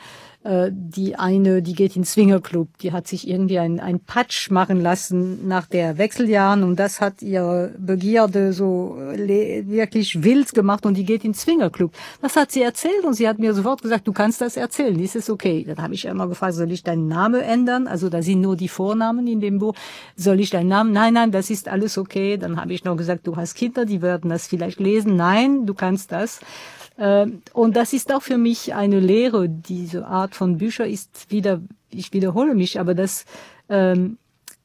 die 0.72 1.16
eine, 1.16 1.64
die 1.64 1.74
geht 1.74 1.96
in 1.96 2.04
Swingerclub, 2.04 2.78
die 2.78 2.92
hat 2.92 3.08
sich 3.08 3.28
irgendwie 3.28 3.58
ein, 3.58 3.80
ein 3.80 4.00
Patch 4.00 4.52
machen 4.52 4.80
lassen 4.80 5.48
nach 5.48 5.66
der 5.66 5.98
Wechseljahren 5.98 6.64
und 6.64 6.78
das 6.78 7.02
hat 7.02 7.24
ihre 7.24 7.74
Begierde 7.80 8.54
so 8.54 8.96
wirklich 8.96 10.24
wild 10.24 10.54
gemacht 10.54 10.86
und 10.86 10.98
die 10.98 11.06
geht 11.06 11.26
in 11.26 11.34
Swingerclub. 11.34 11.92
Das 12.22 12.36
hat 12.36 12.52
sie 12.52 12.62
erzählt 12.62 13.06
und 13.06 13.16
sie 13.16 13.28
hat 13.28 13.40
mir 13.40 13.56
sofort 13.56 13.82
gesagt, 13.82 14.08
du 14.08 14.14
kannst 14.14 14.40
das 14.40 14.56
erzählen, 14.56 15.00
ist 15.00 15.16
es 15.16 15.32
okay. 15.32 15.64
Dann 15.68 15.82
habe 15.82 15.96
ich 15.96 16.06
immer 16.06 16.28
gefragt, 16.28 16.54
soll 16.54 16.72
ich 16.72 16.84
deinen 16.84 17.08
Namen 17.08 17.42
ändern? 17.42 17.88
Also 17.88 18.10
da 18.10 18.22
sind 18.22 18.42
nur 18.42 18.56
die 18.56 18.68
Vornamen 18.68 19.26
in 19.26 19.40
dem 19.40 19.58
Buch. 19.58 19.74
Soll 20.16 20.40
ich 20.40 20.52
deinen 20.52 20.70
Namen? 20.70 20.92
Nein, 20.92 21.14
nein, 21.14 21.32
das 21.32 21.50
ist 21.50 21.68
alles 21.68 21.98
okay. 21.98 22.38
Dann 22.38 22.62
habe 22.62 22.72
ich 22.72 22.84
noch 22.84 22.98
gesagt, 22.98 23.26
du 23.26 23.36
hast 23.36 23.56
Kinder, 23.56 23.86
die 23.86 24.04
werden 24.04 24.30
das 24.30 24.46
vielleicht 24.46 24.80
lesen. 24.80 25.16
Nein, 25.16 25.66
du 25.66 25.74
kannst 25.74 26.12
das. 26.12 26.40
Ähm, 26.98 27.42
und 27.54 27.76
das 27.76 27.94
ist 27.94 28.14
auch 28.14 28.22
für 28.22 28.38
mich 28.38 28.74
eine 28.74 29.00
Lehre. 29.00 29.50
Diese 29.50 30.06
Art 30.06 30.36
von 30.36 30.58
Bücher 30.58 30.88
ist 30.88 31.32
wieder, 31.32 31.62
ich 31.90 32.14
wiederhole 32.14 32.56
mich, 32.56 32.80
aber 32.80 32.94
das, 32.94 33.26
ähm, 33.70 34.18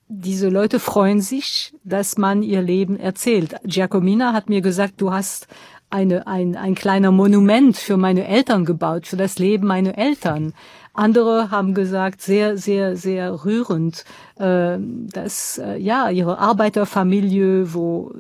diese 0.09 0.49
Leute 0.49 0.81
freuen 0.81 1.21
sich, 1.21 1.73
dass 1.85 2.19
man 2.19 2.43
ihr 2.43 2.63
Leben 2.63 2.99
erzählt. 2.99 3.55
Giacomina 3.65 4.33
hat 4.33 4.49
mir 4.49 4.61
gesagt, 4.61 4.95
du 4.99 5.13
hast 5.13 5.47
eine, 5.89 6.27
ein, 6.27 6.57
ein 6.57 6.75
kleiner 6.75 7.11
Monument 7.11 7.77
für 7.77 7.97
meine 7.97 8.27
Eltern 8.27 8.65
gebaut, 8.65 9.07
für 9.07 9.17
das 9.17 9.39
Leben 9.39 9.67
meiner 9.67 9.99
Eltern. 9.99 10.53
Andere 10.93 11.51
haben 11.51 11.75
gesagt, 11.75 12.23
sehr, 12.23 12.57
sehr, 12.57 12.97
sehr 12.97 13.45
rührend, 13.45 14.05
äh, 14.37 14.79
dass 14.79 15.59
äh, 15.59 15.77
ja 15.79 16.11
ihre 16.11 16.39
Arbeiterfamilie, 16.39 17.73
wo 17.75 18.13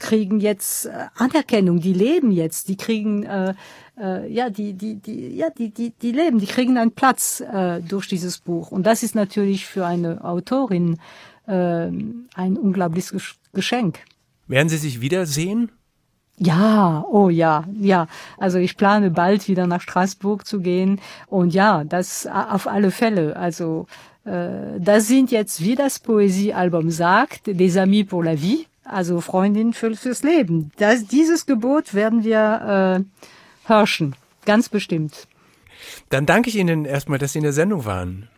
kriegen 0.00 0.40
jetzt 0.40 0.86
äh, 0.86 1.06
Anerkennung, 1.14 1.80
die 1.80 1.92
leben 1.92 2.32
jetzt, 2.32 2.68
die 2.68 2.76
kriegen 2.76 3.22
äh, 3.22 3.54
äh, 3.98 4.32
ja 4.32 4.50
die 4.50 4.72
die 4.74 4.96
die 4.96 5.36
ja 5.36 5.50
die 5.50 5.70
die 5.70 5.90
die 5.90 6.12
leben, 6.12 6.40
die 6.40 6.46
kriegen 6.46 6.76
einen 6.76 6.92
Platz 6.92 7.40
äh, 7.40 7.80
durch 7.80 8.08
dieses 8.08 8.38
Buch 8.38 8.72
und 8.72 8.84
das 8.84 9.02
ist 9.02 9.14
natürlich 9.14 9.66
für 9.66 9.86
eine 9.86 10.24
Autorin 10.24 10.98
äh, 11.46 11.52
ein 11.52 12.56
unglaubliches 12.56 13.36
Geschenk. 13.52 14.00
Werden 14.48 14.68
Sie 14.68 14.78
sich 14.78 15.00
wiedersehen? 15.00 15.70
Ja, 16.42 17.04
oh 17.10 17.28
ja, 17.28 17.64
ja. 17.78 18.06
Also 18.38 18.58
ich 18.58 18.78
plane 18.78 19.10
bald 19.10 19.46
wieder 19.46 19.66
nach 19.66 19.82
Straßburg 19.82 20.46
zu 20.46 20.60
gehen 20.60 20.98
und 21.26 21.52
ja, 21.52 21.84
das 21.84 22.26
auf 22.26 22.66
alle 22.66 22.90
Fälle. 22.90 23.36
Also 23.36 23.86
äh, 24.24 24.80
das 24.80 25.06
sind 25.06 25.30
jetzt, 25.30 25.60
wie 25.62 25.74
das 25.74 25.98
Poesiealbum 25.98 26.90
sagt, 26.90 27.46
des 27.46 27.76
Amis 27.76 28.06
pour 28.06 28.24
la 28.24 28.34
vie 28.34 28.66
also 28.92 29.20
Freundin 29.20 29.72
für, 29.72 29.94
fürs 29.94 30.22
Leben. 30.22 30.72
Das, 30.76 31.06
dieses 31.06 31.46
Gebot 31.46 31.94
werden 31.94 32.24
wir 32.24 33.04
äh, 33.04 33.68
herrschen, 33.68 34.16
ganz 34.44 34.68
bestimmt. 34.68 35.26
Dann 36.08 36.26
danke 36.26 36.50
ich 36.50 36.56
Ihnen 36.56 36.84
erstmal, 36.84 37.18
dass 37.18 37.32
Sie 37.32 37.38
in 37.38 37.44
der 37.44 37.52
Sendung 37.52 37.84
waren. 37.84 38.28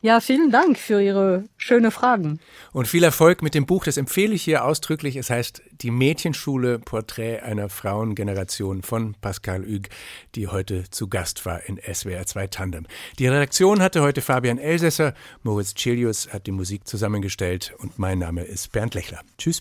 Ja, 0.00 0.20
vielen 0.20 0.50
Dank 0.50 0.78
für 0.78 1.02
Ihre 1.02 1.44
schöne 1.56 1.90
Fragen. 1.90 2.38
Und 2.72 2.86
viel 2.86 3.02
Erfolg 3.02 3.42
mit 3.42 3.54
dem 3.54 3.66
Buch, 3.66 3.84
das 3.84 3.96
empfehle 3.96 4.34
ich 4.34 4.42
hier 4.42 4.64
ausdrücklich. 4.64 5.16
Es 5.16 5.28
heißt 5.28 5.62
Die 5.80 5.90
Mädchenschule, 5.90 6.78
Porträt 6.78 7.40
einer 7.40 7.68
Frauengeneration 7.68 8.82
von 8.82 9.14
Pascal 9.20 9.64
Hüg, 9.64 9.88
die 10.36 10.46
heute 10.46 10.88
zu 10.90 11.08
Gast 11.08 11.44
war 11.46 11.64
in 11.64 11.78
SWR 11.78 12.26
2 12.26 12.46
Tandem. 12.46 12.86
Die 13.18 13.26
Redaktion 13.26 13.82
hatte 13.82 14.02
heute 14.02 14.20
Fabian 14.20 14.58
Elsässer, 14.58 15.14
Moritz 15.42 15.74
Celius 15.74 16.32
hat 16.32 16.46
die 16.46 16.52
Musik 16.52 16.86
zusammengestellt 16.86 17.74
und 17.78 17.98
mein 17.98 18.20
Name 18.20 18.42
ist 18.42 18.70
Bernd 18.70 18.94
Lechler. 18.94 19.20
Tschüss. 19.36 19.60